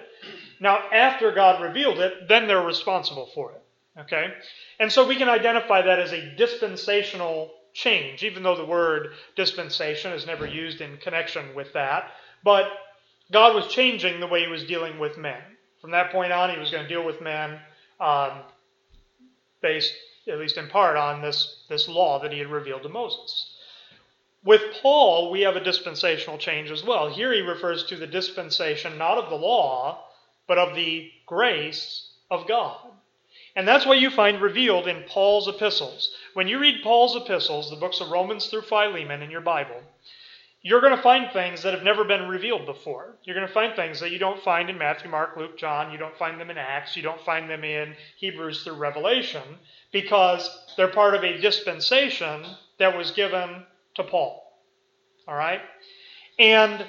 Now, 0.61 0.77
after 0.93 1.33
God 1.33 1.61
revealed 1.61 1.99
it, 1.99 2.29
then 2.29 2.47
they're 2.47 2.65
responsible 2.65 3.29
for 3.35 3.51
it. 3.51 3.61
Okay? 4.03 4.27
And 4.79 4.89
so 4.89 5.05
we 5.05 5.17
can 5.17 5.27
identify 5.27 5.81
that 5.81 5.99
as 5.99 6.13
a 6.13 6.33
dispensational 6.37 7.51
change, 7.73 8.23
even 8.23 8.41
though 8.41 8.55
the 8.55 8.65
word 8.65 9.09
dispensation 9.35 10.13
is 10.13 10.25
never 10.25 10.47
used 10.47 10.79
in 10.79 10.95
connection 10.97 11.53
with 11.53 11.73
that. 11.73 12.11
But 12.43 12.71
God 13.31 13.55
was 13.55 13.67
changing 13.67 14.19
the 14.19 14.27
way 14.27 14.41
he 14.41 14.47
was 14.47 14.63
dealing 14.63 14.99
with 14.99 15.17
men. 15.17 15.41
From 15.81 15.91
that 15.91 16.11
point 16.11 16.31
on, 16.31 16.49
he 16.49 16.59
was 16.59 16.71
going 16.71 16.83
to 16.83 16.89
deal 16.89 17.05
with 17.05 17.21
men 17.21 17.59
um, 17.99 18.31
based, 19.61 19.93
at 20.27 20.39
least 20.39 20.57
in 20.57 20.67
part, 20.67 20.97
on 20.97 21.21
this, 21.21 21.63
this 21.69 21.87
law 21.87 22.19
that 22.19 22.31
he 22.31 22.39
had 22.39 22.47
revealed 22.47 22.83
to 22.83 22.89
Moses. 22.89 23.55
With 24.43 24.61
Paul, 24.81 25.31
we 25.31 25.41
have 25.41 25.57
a 25.57 25.63
dispensational 25.63 26.37
change 26.37 26.71
as 26.71 26.83
well. 26.83 27.09
Here 27.09 27.33
he 27.33 27.41
refers 27.41 27.83
to 27.85 27.97
the 27.97 28.07
dispensation 28.07 28.97
not 28.97 29.17
of 29.17 29.29
the 29.29 29.35
law, 29.35 30.05
but 30.47 30.57
of 30.57 30.75
the 30.75 31.11
grace 31.25 32.09
of 32.31 32.47
God. 32.47 32.77
And 33.55 33.67
that's 33.67 33.85
what 33.85 33.99
you 33.99 34.09
find 34.09 34.41
revealed 34.41 34.87
in 34.87 35.03
Paul's 35.03 35.47
epistles. 35.47 36.13
When 36.33 36.47
you 36.47 36.59
read 36.59 36.83
Paul's 36.83 37.15
epistles, 37.15 37.69
the 37.69 37.75
books 37.75 37.99
of 37.99 38.09
Romans 38.09 38.47
through 38.47 38.61
Philemon 38.61 39.21
in 39.21 39.31
your 39.31 39.41
Bible, 39.41 39.81
you're 40.61 40.81
going 40.81 40.95
to 40.95 41.01
find 41.01 41.31
things 41.31 41.63
that 41.63 41.73
have 41.73 41.83
never 41.83 42.03
been 42.03 42.27
revealed 42.27 42.65
before. 42.65 43.15
You're 43.23 43.35
going 43.35 43.47
to 43.47 43.53
find 43.53 43.75
things 43.75 43.99
that 44.01 44.11
you 44.11 44.19
don't 44.19 44.41
find 44.43 44.69
in 44.69 44.77
Matthew, 44.77 45.09
Mark, 45.09 45.37
Luke, 45.37 45.57
John. 45.57 45.91
You 45.91 45.97
don't 45.97 46.17
find 46.17 46.39
them 46.39 46.49
in 46.49 46.57
Acts. 46.57 46.97
You 46.97 47.01
don't 47.01 47.21
find 47.21 47.49
them 47.49 47.63
in 47.63 47.95
Hebrews 48.17 48.63
through 48.63 48.73
Revelation 48.73 49.43
because 49.93 50.49
they're 50.75 50.89
part 50.89 51.15
of 51.15 51.23
a 51.23 51.39
dispensation 51.39 52.45
that 52.77 52.97
was 52.97 53.11
given 53.11 53.63
to 53.95 54.03
Paul. 54.03 54.43
All 55.27 55.35
right? 55.35 55.61
And 56.37 56.85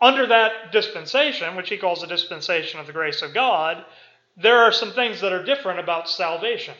under 0.00 0.26
that 0.26 0.70
dispensation, 0.70 1.56
which 1.56 1.70
he 1.70 1.78
calls 1.78 2.02
the 2.02 2.06
dispensation 2.06 2.80
of 2.80 2.86
the 2.86 2.92
grace 2.92 3.22
of 3.22 3.32
God, 3.32 3.84
there 4.36 4.58
are 4.58 4.72
some 4.72 4.92
things 4.92 5.22
that 5.22 5.32
are 5.32 5.44
different 5.44 5.80
about 5.80 6.08
salvation. 6.08 6.74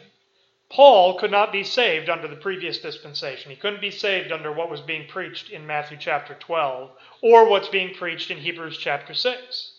Paul 0.70 1.18
could 1.18 1.30
not 1.30 1.50
be 1.50 1.64
saved 1.64 2.10
under 2.10 2.28
the 2.28 2.36
previous 2.36 2.78
dispensation. 2.78 3.50
He 3.50 3.56
couldn't 3.56 3.80
be 3.80 3.90
saved 3.90 4.32
under 4.32 4.52
what 4.52 4.70
was 4.70 4.82
being 4.82 5.08
preached 5.08 5.50
in 5.50 5.66
Matthew 5.66 5.96
chapter 5.98 6.34
12 6.34 6.90
or 7.22 7.48
what's 7.48 7.68
being 7.68 7.94
preached 7.94 8.30
in 8.30 8.38
Hebrews 8.38 8.76
chapter 8.76 9.14
6. 9.14 9.72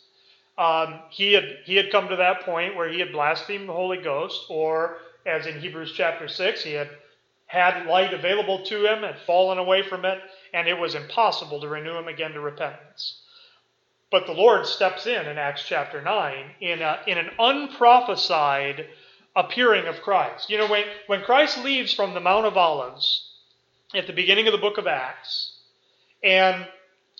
Um, 0.57 0.99
he, 1.09 1.33
had, 1.33 1.59
he 1.65 1.75
had 1.75 1.91
come 1.91 2.09
to 2.09 2.17
that 2.17 2.41
point 2.41 2.75
where 2.75 2.89
he 2.89 2.99
had 2.99 3.11
blasphemed 3.11 3.69
the 3.69 3.73
Holy 3.73 3.97
Ghost, 4.01 4.45
or 4.49 4.97
as 5.25 5.45
in 5.45 5.59
Hebrews 5.59 5.93
chapter 5.95 6.27
6, 6.27 6.63
he 6.63 6.73
had 6.73 6.89
had 7.45 7.87
light 7.87 8.13
available 8.13 8.63
to 8.65 8.85
him, 8.85 9.03
had 9.03 9.19
fallen 9.19 9.57
away 9.57 9.81
from 9.81 10.05
it, 10.05 10.19
and 10.53 10.67
it 10.67 10.77
was 10.77 10.95
impossible 10.95 11.61
to 11.61 11.67
renew 11.67 11.97
him 11.97 12.07
again 12.07 12.31
to 12.33 12.41
repentance. 12.41 13.21
But 14.11 14.25
the 14.25 14.33
Lord 14.33 14.65
steps 14.65 15.07
in 15.07 15.27
in 15.27 15.37
Acts 15.37 15.63
chapter 15.65 16.01
9 16.01 16.55
in, 16.61 16.81
a, 16.81 16.99
in 17.07 17.17
an 17.17 17.29
unprophesied 17.39 18.87
appearing 19.35 19.87
of 19.87 20.01
Christ. 20.01 20.49
You 20.49 20.57
know, 20.57 20.67
when, 20.67 20.85
when 21.07 21.21
Christ 21.21 21.63
leaves 21.63 21.93
from 21.93 22.13
the 22.13 22.19
Mount 22.19 22.45
of 22.45 22.57
Olives 22.57 23.31
at 23.93 24.07
the 24.07 24.13
beginning 24.13 24.47
of 24.47 24.51
the 24.51 24.57
book 24.57 24.77
of 24.77 24.87
Acts, 24.87 25.57
and 26.23 26.67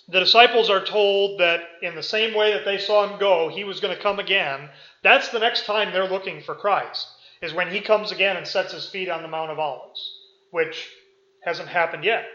the 0.08 0.20
disciples 0.20 0.70
are 0.70 0.84
told 0.84 1.40
that 1.40 1.60
in 1.82 1.94
the 1.94 2.02
same 2.02 2.34
way 2.34 2.52
that 2.52 2.64
they 2.64 2.78
saw 2.78 3.06
him 3.06 3.18
go, 3.18 3.48
he 3.48 3.64
was 3.64 3.80
going 3.80 3.96
to 3.96 4.02
come 4.02 4.18
again, 4.18 4.68
that's 5.02 5.28
the 5.28 5.38
next 5.38 5.66
time 5.66 5.92
they're 5.92 6.08
looking 6.08 6.42
for 6.42 6.54
Christ, 6.54 7.06
is 7.40 7.54
when 7.54 7.70
he 7.70 7.80
comes 7.80 8.10
again 8.10 8.36
and 8.36 8.46
sets 8.46 8.72
his 8.72 8.88
feet 8.88 9.08
on 9.08 9.22
the 9.22 9.28
Mount 9.28 9.50
of 9.50 9.58
Olives 9.58 10.16
which 10.50 10.90
hasn't 11.44 11.68
happened 11.68 12.04
yet. 12.04 12.26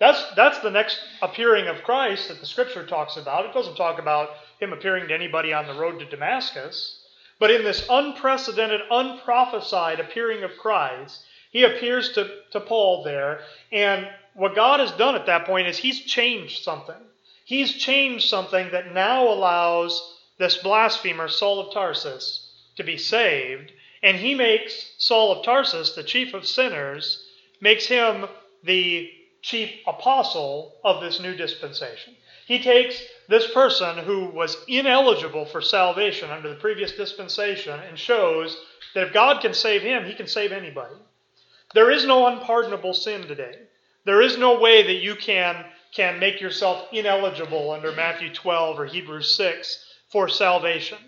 That's, 0.00 0.22
that's 0.34 0.58
the 0.58 0.70
next 0.70 0.98
appearing 1.22 1.68
of 1.68 1.84
Christ 1.84 2.28
that 2.28 2.40
the 2.40 2.46
scripture 2.46 2.84
talks 2.84 3.16
about. 3.16 3.46
It 3.46 3.54
doesn't 3.54 3.76
talk 3.76 3.98
about 3.98 4.30
him 4.60 4.72
appearing 4.72 5.08
to 5.08 5.14
anybody 5.14 5.52
on 5.52 5.66
the 5.66 5.74
road 5.74 6.00
to 6.00 6.04
Damascus. 6.04 7.00
But 7.44 7.50
in 7.50 7.62
this 7.62 7.84
unprecedented, 7.90 8.80
unprophesied 8.90 10.00
appearing 10.00 10.44
of 10.44 10.56
Christ, 10.56 11.26
he 11.50 11.64
appears 11.64 12.12
to, 12.12 12.38
to 12.52 12.60
Paul 12.60 13.02
there. 13.04 13.40
And 13.70 14.08
what 14.32 14.54
God 14.54 14.80
has 14.80 14.92
done 14.92 15.14
at 15.14 15.26
that 15.26 15.44
point 15.44 15.68
is 15.68 15.76
he's 15.76 16.00
changed 16.00 16.64
something. 16.64 17.02
He's 17.44 17.74
changed 17.74 18.30
something 18.30 18.70
that 18.70 18.94
now 18.94 19.28
allows 19.28 20.16
this 20.38 20.56
blasphemer, 20.56 21.28
Saul 21.28 21.60
of 21.60 21.74
Tarsus, 21.74 22.50
to 22.76 22.82
be 22.82 22.96
saved. 22.96 23.72
And 24.02 24.16
he 24.16 24.34
makes 24.34 24.92
Saul 24.96 25.30
of 25.30 25.44
Tarsus, 25.44 25.94
the 25.94 26.02
chief 26.02 26.32
of 26.32 26.46
sinners, 26.46 27.28
makes 27.60 27.84
him 27.84 28.24
the 28.62 29.12
chief 29.42 29.70
apostle 29.86 30.76
of 30.82 31.02
this 31.02 31.20
new 31.20 31.36
dispensation. 31.36 32.16
He 32.46 32.58
takes 32.58 33.02
this 33.28 33.50
person 33.52 33.98
who 33.98 34.26
was 34.26 34.56
ineligible 34.68 35.46
for 35.46 35.62
salvation 35.62 36.30
under 36.30 36.50
the 36.50 36.60
previous 36.60 36.92
dispensation 36.92 37.80
and 37.80 37.98
shows 37.98 38.56
that 38.94 39.06
if 39.06 39.14
God 39.14 39.40
can 39.40 39.54
save 39.54 39.82
him, 39.82 40.04
he 40.04 40.14
can 40.14 40.26
save 40.26 40.52
anybody. 40.52 40.96
There 41.74 41.90
is 41.90 42.04
no 42.04 42.26
unpardonable 42.26 42.94
sin 42.94 43.22
today. 43.22 43.58
There 44.04 44.20
is 44.20 44.36
no 44.36 44.60
way 44.60 44.82
that 44.82 45.02
you 45.02 45.16
can, 45.16 45.64
can 45.92 46.18
make 46.18 46.40
yourself 46.40 46.88
ineligible 46.92 47.70
under 47.70 47.92
Matthew 47.92 48.32
12 48.32 48.78
or 48.78 48.86
Hebrews 48.86 49.34
6 49.36 49.84
for 50.08 50.28
salvation. 50.28 50.98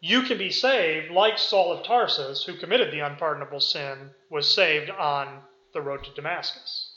You 0.00 0.22
can 0.22 0.38
be 0.38 0.50
saved 0.50 1.10
like 1.10 1.38
Saul 1.38 1.72
of 1.72 1.84
Tarsus, 1.84 2.44
who 2.44 2.54
committed 2.54 2.92
the 2.92 3.00
unpardonable 3.00 3.60
sin, 3.60 4.10
was 4.30 4.54
saved 4.54 4.90
on 4.90 5.40
the 5.72 5.80
road 5.80 6.04
to 6.04 6.14
Damascus. 6.14 6.87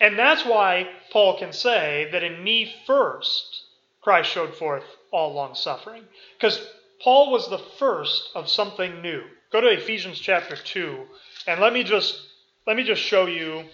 And 0.00 0.18
that's 0.18 0.44
why 0.46 0.88
Paul 1.12 1.38
can 1.38 1.52
say 1.52 2.08
that 2.12 2.24
in 2.24 2.42
me 2.42 2.74
first 2.86 3.64
Christ 4.00 4.30
showed 4.30 4.54
forth 4.54 4.84
all 5.12 5.34
long 5.34 5.54
suffering. 5.54 6.04
Because 6.38 6.58
Paul 7.02 7.30
was 7.30 7.48
the 7.48 7.58
first 7.78 8.30
of 8.34 8.48
something 8.48 9.02
new. 9.02 9.22
Go 9.52 9.60
to 9.60 9.68
Ephesians 9.68 10.18
chapter 10.18 10.56
2, 10.56 11.04
and 11.46 11.60
let 11.60 11.72
me 11.72 11.82
just 11.82 12.18
let 12.66 12.76
me 12.76 12.84
just 12.84 13.02
show 13.02 13.26
you 13.26 13.64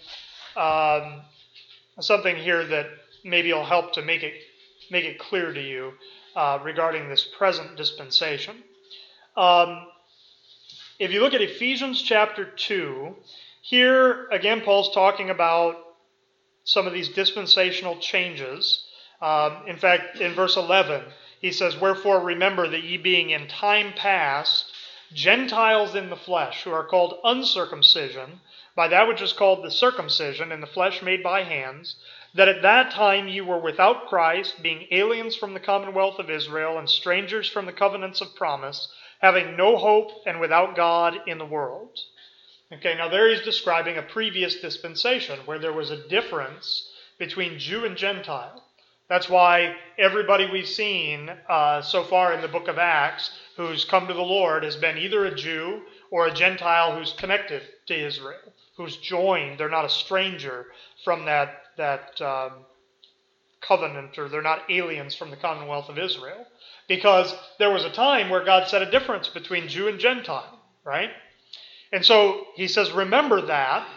um, 0.55 1.21
something 1.99 2.35
here 2.35 2.65
that 2.65 2.87
maybe 3.23 3.53
will 3.53 3.63
help 3.63 3.93
to 3.93 4.01
make 4.01 4.23
it 4.23 4.33
make 4.89 5.05
it 5.05 5.19
clear 5.19 5.53
to 5.53 5.61
you 5.61 5.93
uh, 6.35 6.59
regarding 6.63 7.09
this 7.09 7.27
present 7.37 7.75
dispensation. 7.75 8.55
Um, 9.35 9.87
if 10.99 11.11
you 11.11 11.21
look 11.21 11.35
at 11.35 11.41
Ephesians 11.41 12.01
chapter 12.01 12.45
2, 12.45 13.15
here, 13.61 14.27
again, 14.29 14.61
Paul's 14.61 14.93
talking 14.93 15.29
about 15.29 15.75
some 16.67 16.85
of 16.85 16.91
these 16.91 17.07
dispensational 17.07 17.95
changes. 17.95 18.83
Um, 19.21 19.63
in 19.67 19.77
fact, 19.77 20.17
in 20.17 20.33
verse 20.33 20.57
11, 20.57 21.01
he 21.39 21.49
says, 21.49 21.77
Wherefore 21.77 22.19
remember 22.19 22.67
that 22.67 22.83
ye 22.83 22.97
being 22.97 23.29
in 23.29 23.47
time 23.47 23.93
past 23.93 24.65
Gentiles 25.13 25.95
in 25.95 26.09
the 26.09 26.17
flesh, 26.17 26.63
who 26.63 26.71
are 26.71 26.83
called 26.83 27.21
uncircumcision, 27.23 28.41
by 28.75 28.89
that 28.89 29.07
which 29.07 29.21
is 29.21 29.31
called 29.31 29.63
the 29.63 29.71
circumcision 29.71 30.51
in 30.51 30.59
the 30.59 30.67
flesh 30.67 31.01
made 31.01 31.23
by 31.23 31.43
hands, 31.43 31.95
that 32.33 32.49
at 32.49 32.61
that 32.63 32.91
time 32.91 33.29
ye 33.29 33.39
were 33.39 33.57
without 33.57 34.07
Christ, 34.07 34.61
being 34.61 34.87
aliens 34.91 35.37
from 35.37 35.53
the 35.53 35.61
commonwealth 35.61 36.19
of 36.19 36.29
Israel, 36.29 36.77
and 36.77 36.89
strangers 36.89 37.49
from 37.49 37.65
the 37.65 37.71
covenants 37.71 38.19
of 38.19 38.35
promise, 38.35 38.91
having 39.21 39.55
no 39.55 39.77
hope 39.77 40.11
and 40.25 40.41
without 40.41 40.75
God 40.75 41.17
in 41.27 41.37
the 41.37 41.45
world. 41.45 41.97
Okay, 42.71 42.95
now 42.95 43.07
there 43.07 43.29
he's 43.29 43.45
describing 43.45 43.97
a 43.97 44.01
previous 44.01 44.55
dispensation 44.55 45.39
where 45.45 45.59
there 45.59 45.71
was 45.71 45.89
a 45.89 46.07
difference 46.09 46.89
between 47.17 47.59
Jew 47.59 47.85
and 47.85 47.95
Gentile. 47.95 48.61
That's 49.07 49.29
why 49.29 49.75
everybody 49.97 50.49
we've 50.51 50.67
seen 50.67 51.31
uh, 51.47 51.81
so 51.81 52.03
far 52.03 52.33
in 52.33 52.41
the 52.41 52.49
book 52.49 52.67
of 52.67 52.77
Acts 52.77 53.31
who's 53.55 53.85
come 53.85 54.07
to 54.07 54.13
the 54.13 54.21
Lord 54.21 54.63
has 54.63 54.75
been 54.75 54.97
either 54.97 55.25
a 55.25 55.33
Jew 55.33 55.81
or 56.11 56.27
a 56.27 56.33
Gentile 56.33 56.97
who's 56.97 57.13
connected 57.13 57.61
to 57.87 58.05
Israel, 58.05 58.53
who's 58.75 58.97
joined. 58.97 59.57
They're 59.57 59.69
not 59.69 59.85
a 59.85 59.89
stranger 59.89 60.65
from 61.05 61.23
that, 61.23 61.63
that 61.77 62.19
um, 62.19 62.65
covenant, 63.61 64.17
or 64.17 64.27
they're 64.27 64.41
not 64.41 64.69
aliens 64.69 65.15
from 65.15 65.29
the 65.29 65.37
commonwealth 65.37 65.87
of 65.87 65.97
Israel. 65.97 66.45
Because 66.89 67.33
there 67.59 67.71
was 67.71 67.85
a 67.85 67.91
time 67.91 68.29
where 68.29 68.43
God 68.43 68.67
set 68.67 68.81
a 68.81 68.91
difference 68.91 69.29
between 69.29 69.69
Jew 69.69 69.87
and 69.87 69.99
Gentile, 69.99 70.59
right? 70.83 71.11
And 71.91 72.05
so 72.05 72.47
he 72.55 72.67
says, 72.67 72.91
remember 72.91 73.41
that, 73.41 73.87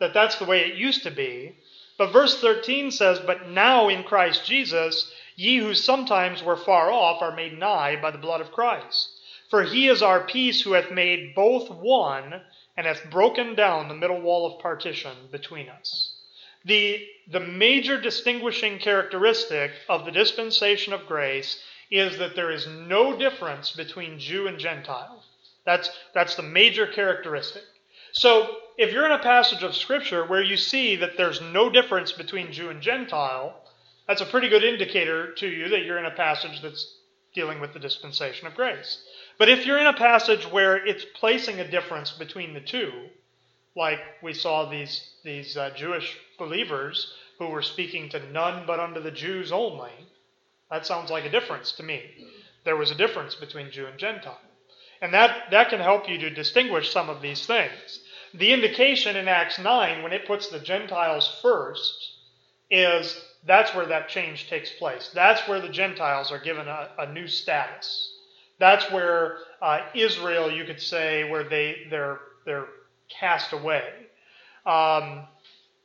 that 0.00 0.14
that's 0.14 0.38
the 0.38 0.44
way 0.44 0.60
it 0.62 0.76
used 0.76 1.02
to 1.04 1.10
be. 1.10 1.56
But 1.98 2.12
verse 2.12 2.40
13 2.40 2.90
says, 2.90 3.18
But 3.20 3.48
now 3.48 3.88
in 3.88 4.04
Christ 4.04 4.44
Jesus, 4.44 5.12
ye 5.36 5.58
who 5.58 5.74
sometimes 5.74 6.42
were 6.42 6.56
far 6.56 6.90
off 6.90 7.22
are 7.22 7.34
made 7.34 7.58
nigh 7.58 7.96
by 7.96 8.10
the 8.10 8.18
blood 8.18 8.40
of 8.40 8.52
Christ. 8.52 9.10
For 9.48 9.62
he 9.62 9.88
is 9.88 10.02
our 10.02 10.26
peace 10.26 10.62
who 10.62 10.72
hath 10.72 10.90
made 10.90 11.34
both 11.34 11.70
one, 11.70 12.42
and 12.76 12.86
hath 12.86 13.10
broken 13.10 13.54
down 13.54 13.88
the 13.88 13.94
middle 13.94 14.20
wall 14.20 14.44
of 14.46 14.60
partition 14.60 15.28
between 15.30 15.68
us. 15.68 16.12
The, 16.64 17.06
the 17.30 17.40
major 17.40 18.00
distinguishing 18.00 18.78
characteristic 18.78 19.70
of 19.88 20.04
the 20.04 20.10
dispensation 20.10 20.92
of 20.92 21.06
grace 21.06 21.62
is 21.90 22.18
that 22.18 22.34
there 22.34 22.50
is 22.50 22.66
no 22.66 23.16
difference 23.16 23.70
between 23.70 24.18
Jew 24.18 24.48
and 24.48 24.58
Gentile. 24.58 25.24
That's, 25.66 25.90
that's 26.14 26.36
the 26.36 26.42
major 26.42 26.86
characteristic. 26.86 27.62
So, 28.12 28.56
if 28.78 28.92
you're 28.92 29.04
in 29.04 29.12
a 29.12 29.18
passage 29.18 29.62
of 29.62 29.74
Scripture 29.74 30.24
where 30.24 30.42
you 30.42 30.56
see 30.56 30.96
that 30.96 31.16
there's 31.16 31.40
no 31.40 31.68
difference 31.68 32.12
between 32.12 32.52
Jew 32.52 32.70
and 32.70 32.80
Gentile, 32.80 33.54
that's 34.06 34.20
a 34.20 34.26
pretty 34.26 34.48
good 34.48 34.64
indicator 34.64 35.32
to 35.34 35.48
you 35.48 35.68
that 35.68 35.84
you're 35.84 35.98
in 35.98 36.06
a 36.06 36.10
passage 36.12 36.62
that's 36.62 36.98
dealing 37.34 37.60
with 37.60 37.72
the 37.72 37.78
dispensation 37.78 38.46
of 38.46 38.54
grace. 38.54 39.02
But 39.38 39.48
if 39.48 39.66
you're 39.66 39.78
in 39.78 39.86
a 39.86 39.92
passage 39.92 40.50
where 40.50 40.84
it's 40.86 41.04
placing 41.14 41.60
a 41.60 41.70
difference 41.70 42.12
between 42.12 42.54
the 42.54 42.60
two, 42.60 42.92
like 43.74 44.00
we 44.22 44.32
saw 44.32 44.70
these, 44.70 45.10
these 45.24 45.56
uh, 45.56 45.70
Jewish 45.76 46.16
believers 46.38 47.12
who 47.38 47.48
were 47.48 47.62
speaking 47.62 48.08
to 48.10 48.30
none 48.32 48.66
but 48.66 48.80
unto 48.80 49.00
the 49.02 49.10
Jews 49.10 49.52
only, 49.52 49.92
that 50.70 50.86
sounds 50.86 51.10
like 51.10 51.24
a 51.24 51.30
difference 51.30 51.72
to 51.72 51.82
me. 51.82 52.02
There 52.64 52.76
was 52.76 52.90
a 52.90 52.94
difference 52.94 53.34
between 53.34 53.70
Jew 53.70 53.86
and 53.86 53.98
Gentile. 53.98 54.40
And 55.02 55.12
that, 55.14 55.50
that 55.50 55.68
can 55.68 55.80
help 55.80 56.08
you 56.08 56.18
to 56.18 56.30
distinguish 56.30 56.90
some 56.90 57.08
of 57.08 57.22
these 57.22 57.46
things. 57.46 58.00
The 58.34 58.52
indication 58.52 59.16
in 59.16 59.28
Acts 59.28 59.58
9, 59.58 60.02
when 60.02 60.12
it 60.12 60.26
puts 60.26 60.48
the 60.48 60.58
Gentiles 60.60 61.38
first, 61.42 61.94
is 62.70 63.18
that's 63.46 63.74
where 63.74 63.86
that 63.86 64.08
change 64.08 64.48
takes 64.48 64.70
place. 64.70 65.10
That's 65.14 65.46
where 65.48 65.60
the 65.60 65.68
Gentiles 65.68 66.32
are 66.32 66.38
given 66.38 66.66
a, 66.66 66.90
a 66.98 67.12
new 67.12 67.28
status. 67.28 68.12
That's 68.58 68.90
where 68.90 69.38
uh, 69.62 69.80
Israel, 69.94 70.50
you 70.50 70.64
could 70.64 70.80
say, 70.80 71.28
where 71.30 71.44
they 71.44 71.86
they're 71.90 72.20
they're 72.44 72.66
cast 73.08 73.52
away. 73.52 73.84
Um, 74.64 75.26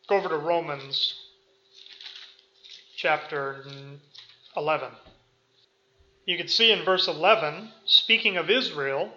go 0.08 0.16
over 0.18 0.30
to 0.30 0.38
Romans 0.38 1.16
chapter 2.96 3.66
11. 4.56 4.90
You 6.26 6.38
can 6.38 6.48
see 6.48 6.72
in 6.72 6.84
verse 6.84 7.08
11, 7.08 7.72
speaking 7.86 8.38
of 8.38 8.50
Israel, 8.50 9.14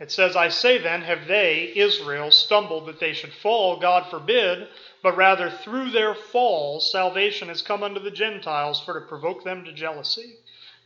it 0.00 0.12
says, 0.12 0.36
I 0.36 0.48
say 0.48 0.78
then, 0.78 1.02
have 1.02 1.26
they, 1.26 1.72
Israel, 1.74 2.30
stumbled 2.30 2.86
that 2.86 3.00
they 3.00 3.12
should 3.12 3.32
fall? 3.32 3.80
God 3.80 4.10
forbid, 4.10 4.68
but 5.02 5.16
rather 5.16 5.50
through 5.50 5.90
their 5.90 6.14
fall 6.14 6.80
salvation 6.80 7.48
has 7.48 7.62
come 7.62 7.82
unto 7.82 8.00
the 8.00 8.10
Gentiles 8.10 8.80
for 8.80 8.94
to 8.94 9.06
provoke 9.06 9.44
them 9.44 9.64
to 9.64 9.72
jealousy. 9.72 10.36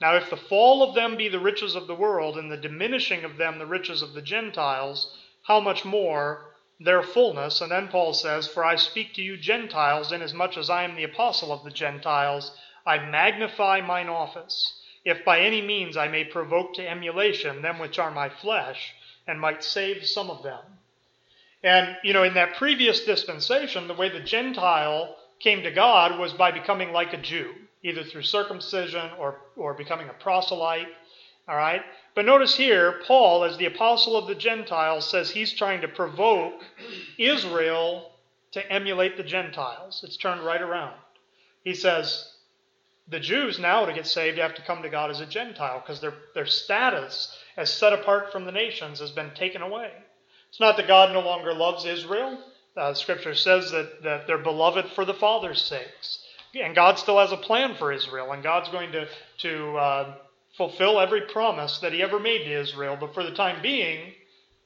Now, 0.00 0.16
if 0.16 0.30
the 0.30 0.36
fall 0.36 0.82
of 0.82 0.94
them 0.94 1.16
be 1.16 1.28
the 1.28 1.38
riches 1.38 1.74
of 1.74 1.86
the 1.86 1.94
world, 1.94 2.36
and 2.36 2.50
the 2.50 2.56
diminishing 2.56 3.24
of 3.24 3.36
them 3.36 3.58
the 3.58 3.66
riches 3.66 4.02
of 4.02 4.14
the 4.14 4.22
Gentiles, 4.22 5.16
how 5.42 5.60
much 5.60 5.84
more 5.84 6.54
their 6.80 7.02
fullness? 7.02 7.60
And 7.60 7.70
then 7.70 7.88
Paul 7.88 8.12
says, 8.12 8.48
For 8.48 8.64
I 8.64 8.76
speak 8.76 9.14
to 9.14 9.22
you 9.22 9.36
Gentiles, 9.36 10.10
inasmuch 10.10 10.56
as 10.56 10.68
I 10.68 10.84
am 10.84 10.96
the 10.96 11.04
apostle 11.04 11.52
of 11.52 11.64
the 11.64 11.70
Gentiles, 11.70 12.50
I 12.84 12.98
magnify 12.98 13.80
mine 13.80 14.08
office, 14.08 14.81
if 15.04 15.24
by 15.24 15.40
any 15.40 15.62
means 15.62 15.96
I 15.96 16.08
may 16.08 16.24
provoke 16.24 16.74
to 16.74 16.88
emulation 16.88 17.62
them 17.62 17.78
which 17.78 17.98
are 17.98 18.10
my 18.10 18.28
flesh 18.28 18.94
and 19.26 19.40
might 19.40 19.64
save 19.64 20.04
some 20.04 20.30
of 20.30 20.42
them. 20.42 20.60
And, 21.62 21.96
you 22.02 22.12
know, 22.12 22.24
in 22.24 22.34
that 22.34 22.56
previous 22.56 23.04
dispensation, 23.04 23.86
the 23.86 23.94
way 23.94 24.08
the 24.08 24.20
Gentile 24.20 25.16
came 25.38 25.62
to 25.62 25.70
God 25.70 26.18
was 26.18 26.32
by 26.32 26.50
becoming 26.50 26.92
like 26.92 27.12
a 27.12 27.22
Jew, 27.22 27.52
either 27.82 28.02
through 28.02 28.22
circumcision 28.22 29.10
or, 29.18 29.38
or 29.56 29.74
becoming 29.74 30.08
a 30.08 30.12
proselyte. 30.12 30.88
All 31.48 31.56
right? 31.56 31.82
But 32.14 32.24
notice 32.24 32.54
here, 32.54 33.00
Paul, 33.06 33.44
as 33.44 33.56
the 33.56 33.66
apostle 33.66 34.16
of 34.16 34.26
the 34.26 34.34
Gentiles, 34.34 35.08
says 35.08 35.30
he's 35.30 35.52
trying 35.52 35.80
to 35.80 35.88
provoke 35.88 36.62
Israel 37.18 38.10
to 38.52 38.72
emulate 38.72 39.16
the 39.16 39.22
Gentiles. 39.22 40.02
It's 40.04 40.16
turned 40.16 40.42
right 40.42 40.60
around. 40.60 40.94
He 41.64 41.74
says, 41.74 42.28
the 43.08 43.20
Jews 43.20 43.58
now, 43.58 43.84
to 43.84 43.92
get 43.92 44.06
saved, 44.06 44.38
have 44.38 44.54
to 44.54 44.62
come 44.62 44.82
to 44.82 44.88
God 44.88 45.10
as 45.10 45.20
a 45.20 45.26
Gentile 45.26 45.80
because 45.80 46.00
their, 46.00 46.14
their 46.34 46.46
status 46.46 47.36
as 47.56 47.72
set 47.72 47.92
apart 47.92 48.32
from 48.32 48.44
the 48.44 48.52
nations 48.52 49.00
has 49.00 49.10
been 49.10 49.30
taken 49.34 49.62
away. 49.62 49.90
It's 50.48 50.60
not 50.60 50.76
that 50.76 50.86
God 50.86 51.12
no 51.12 51.20
longer 51.20 51.52
loves 51.52 51.84
Israel. 51.84 52.38
Uh, 52.76 52.94
scripture 52.94 53.34
says 53.34 53.70
that, 53.70 54.02
that 54.02 54.26
they're 54.26 54.38
beloved 54.38 54.86
for 54.94 55.04
the 55.04 55.14
Father's 55.14 55.60
sakes. 55.60 56.24
And 56.54 56.74
God 56.74 56.98
still 56.98 57.18
has 57.18 57.32
a 57.32 57.36
plan 57.36 57.74
for 57.74 57.92
Israel, 57.92 58.32
and 58.32 58.42
God's 58.42 58.68
going 58.68 58.92
to, 58.92 59.08
to 59.38 59.76
uh, 59.76 60.14
fulfill 60.56 61.00
every 61.00 61.22
promise 61.22 61.78
that 61.78 61.92
He 61.92 62.02
ever 62.02 62.18
made 62.18 62.44
to 62.44 62.60
Israel. 62.60 62.96
But 62.98 63.14
for 63.14 63.24
the 63.24 63.32
time 63.32 63.62
being, 63.62 64.12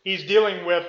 He's 0.03 0.25
dealing 0.25 0.66
with 0.66 0.87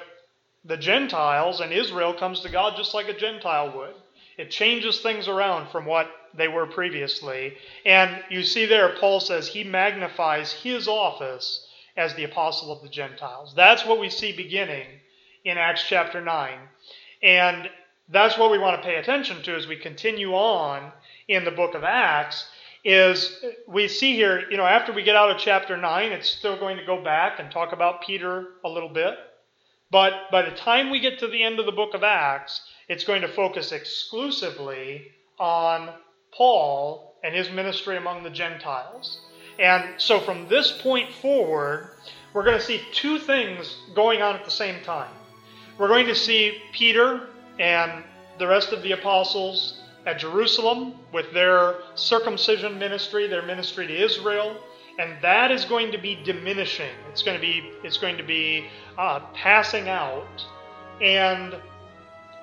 the 0.65 0.77
Gentiles, 0.77 1.59
and 1.59 1.71
Israel 1.71 2.13
comes 2.13 2.41
to 2.41 2.49
God 2.49 2.75
just 2.75 2.93
like 2.93 3.07
a 3.07 3.17
Gentile 3.17 3.75
would. 3.77 3.93
It 4.37 4.51
changes 4.51 4.99
things 4.99 5.27
around 5.27 5.69
from 5.71 5.85
what 5.85 6.09
they 6.35 6.47
were 6.47 6.65
previously. 6.65 7.55
And 7.85 8.23
you 8.29 8.43
see 8.43 8.65
there, 8.65 8.95
Paul 8.99 9.19
says 9.19 9.47
he 9.47 9.63
magnifies 9.63 10.51
his 10.51 10.87
office 10.87 11.67
as 11.95 12.13
the 12.13 12.23
apostle 12.23 12.71
of 12.71 12.81
the 12.81 12.89
Gentiles. 12.89 13.53
That's 13.55 13.85
what 13.85 13.99
we 13.99 14.09
see 14.09 14.31
beginning 14.31 14.87
in 15.43 15.57
Acts 15.57 15.83
chapter 15.87 16.21
9. 16.21 16.59
And 17.23 17.69
that's 18.09 18.37
what 18.37 18.51
we 18.51 18.57
want 18.57 18.81
to 18.81 18.87
pay 18.87 18.95
attention 18.95 19.41
to 19.43 19.55
as 19.55 19.67
we 19.67 19.75
continue 19.75 20.33
on 20.33 20.91
in 21.27 21.43
the 21.43 21.51
book 21.51 21.73
of 21.73 21.83
Acts 21.83 22.49
is 22.83 23.43
we 23.67 23.87
see 23.87 24.15
here, 24.15 24.49
you 24.49 24.55
know, 24.55 24.65
after 24.65 24.93
we 24.93 25.03
get 25.03 25.15
out 25.15 25.29
of 25.29 25.37
chapter 25.37 25.75
9, 25.75 26.11
it's 26.11 26.29
still 26.29 26.57
going 26.57 26.77
to 26.77 26.85
go 26.85 27.03
back 27.03 27.39
and 27.39 27.51
talk 27.51 27.73
about 27.73 28.01
Peter 28.01 28.47
a 28.63 28.69
little 28.69 28.89
bit. 28.89 29.15
But 29.89 30.13
by 30.31 30.41
the 30.43 30.55
time 30.55 30.89
we 30.89 30.99
get 30.99 31.19
to 31.19 31.27
the 31.27 31.43
end 31.43 31.59
of 31.59 31.65
the 31.65 31.71
book 31.71 31.93
of 31.93 32.03
Acts, 32.03 32.61
it's 32.87 33.03
going 33.03 33.21
to 33.21 33.27
focus 33.27 33.71
exclusively 33.71 35.07
on 35.39 35.89
Paul 36.37 37.15
and 37.23 37.35
his 37.35 37.49
ministry 37.49 37.97
among 37.97 38.23
the 38.23 38.29
Gentiles. 38.29 39.19
And 39.59 39.99
so 39.99 40.19
from 40.19 40.47
this 40.47 40.71
point 40.81 41.11
forward, 41.11 41.89
we're 42.33 42.43
going 42.43 42.57
to 42.57 42.63
see 42.63 42.81
two 42.93 43.17
things 43.17 43.75
going 43.95 44.21
on 44.21 44.35
at 44.35 44.45
the 44.45 44.51
same 44.51 44.83
time. 44.83 45.11
We're 45.77 45.87
going 45.87 46.05
to 46.07 46.15
see 46.15 46.61
Peter 46.71 47.27
and 47.59 48.03
the 48.37 48.47
rest 48.47 48.71
of 48.71 48.83
the 48.83 48.91
apostles 48.91 49.81
at 50.05 50.19
Jerusalem 50.19 50.93
with 51.11 51.33
their 51.33 51.75
circumcision 51.95 52.77
ministry, 52.77 53.27
their 53.27 53.41
ministry 53.41 53.87
to 53.87 53.93
Israel, 53.95 54.55
and 54.99 55.17
that 55.21 55.51
is 55.51 55.65
going 55.65 55.91
to 55.91 55.97
be 55.97 56.19
diminishing. 56.23 56.91
It's 57.11 57.23
going 57.23 57.37
to 57.37 57.41
be 57.41 57.71
it's 57.83 57.97
going 57.97 58.17
to 58.17 58.23
be 58.23 58.67
uh, 58.97 59.19
passing 59.33 59.89
out, 59.89 60.45
and 61.01 61.55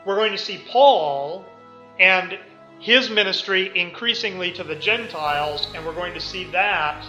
we're 0.04 0.16
going 0.16 0.32
to 0.32 0.38
see 0.38 0.62
Paul 0.68 1.44
and 1.98 2.38
his 2.84 3.08
ministry 3.08 3.72
increasingly 3.74 4.52
to 4.52 4.62
the 4.62 4.74
Gentiles, 4.76 5.68
and 5.74 5.86
we're 5.86 5.94
going 5.94 6.12
to 6.12 6.20
see 6.20 6.44
that 6.50 7.02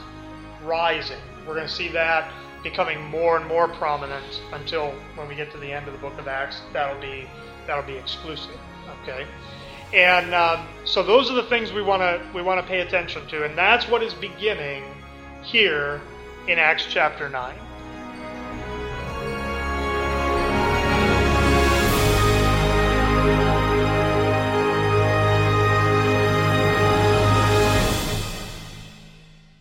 rising. 0.64 1.20
We're 1.46 1.56
going 1.56 1.68
to 1.68 1.74
see 1.74 1.90
that 1.90 2.32
becoming 2.64 3.04
more 3.04 3.36
and 3.38 3.46
more 3.46 3.68
prominent 3.68 4.42
until 4.54 4.92
when 5.16 5.28
we 5.28 5.36
get 5.36 5.52
to 5.52 5.58
the 5.58 5.70
end 5.70 5.86
of 5.88 5.94
the 5.94 6.00
book 6.00 6.18
of 6.18 6.30
Acts, 6.30 6.62
that'll 6.72 7.02
be 7.02 7.28
that'll 7.68 7.84
be 7.84 7.98
exclusive. 7.98 8.58
Okay, 9.04 9.28
and 9.94 10.34
um, 10.34 10.66
so 10.86 11.04
those 11.04 11.30
are 11.30 11.36
the 11.36 11.44
things 11.44 11.74
we 11.74 11.82
want 11.82 12.02
to 12.02 12.26
we 12.34 12.42
want 12.42 12.62
to 12.62 12.66
pay 12.66 12.80
attention 12.80 13.28
to, 13.28 13.44
and 13.44 13.58
that's 13.58 13.90
what 13.90 14.02
is 14.02 14.14
beginning 14.14 14.86
here 15.44 16.00
in 16.48 16.58
Acts 16.58 16.88
chapter 16.90 17.28
nine. 17.28 17.60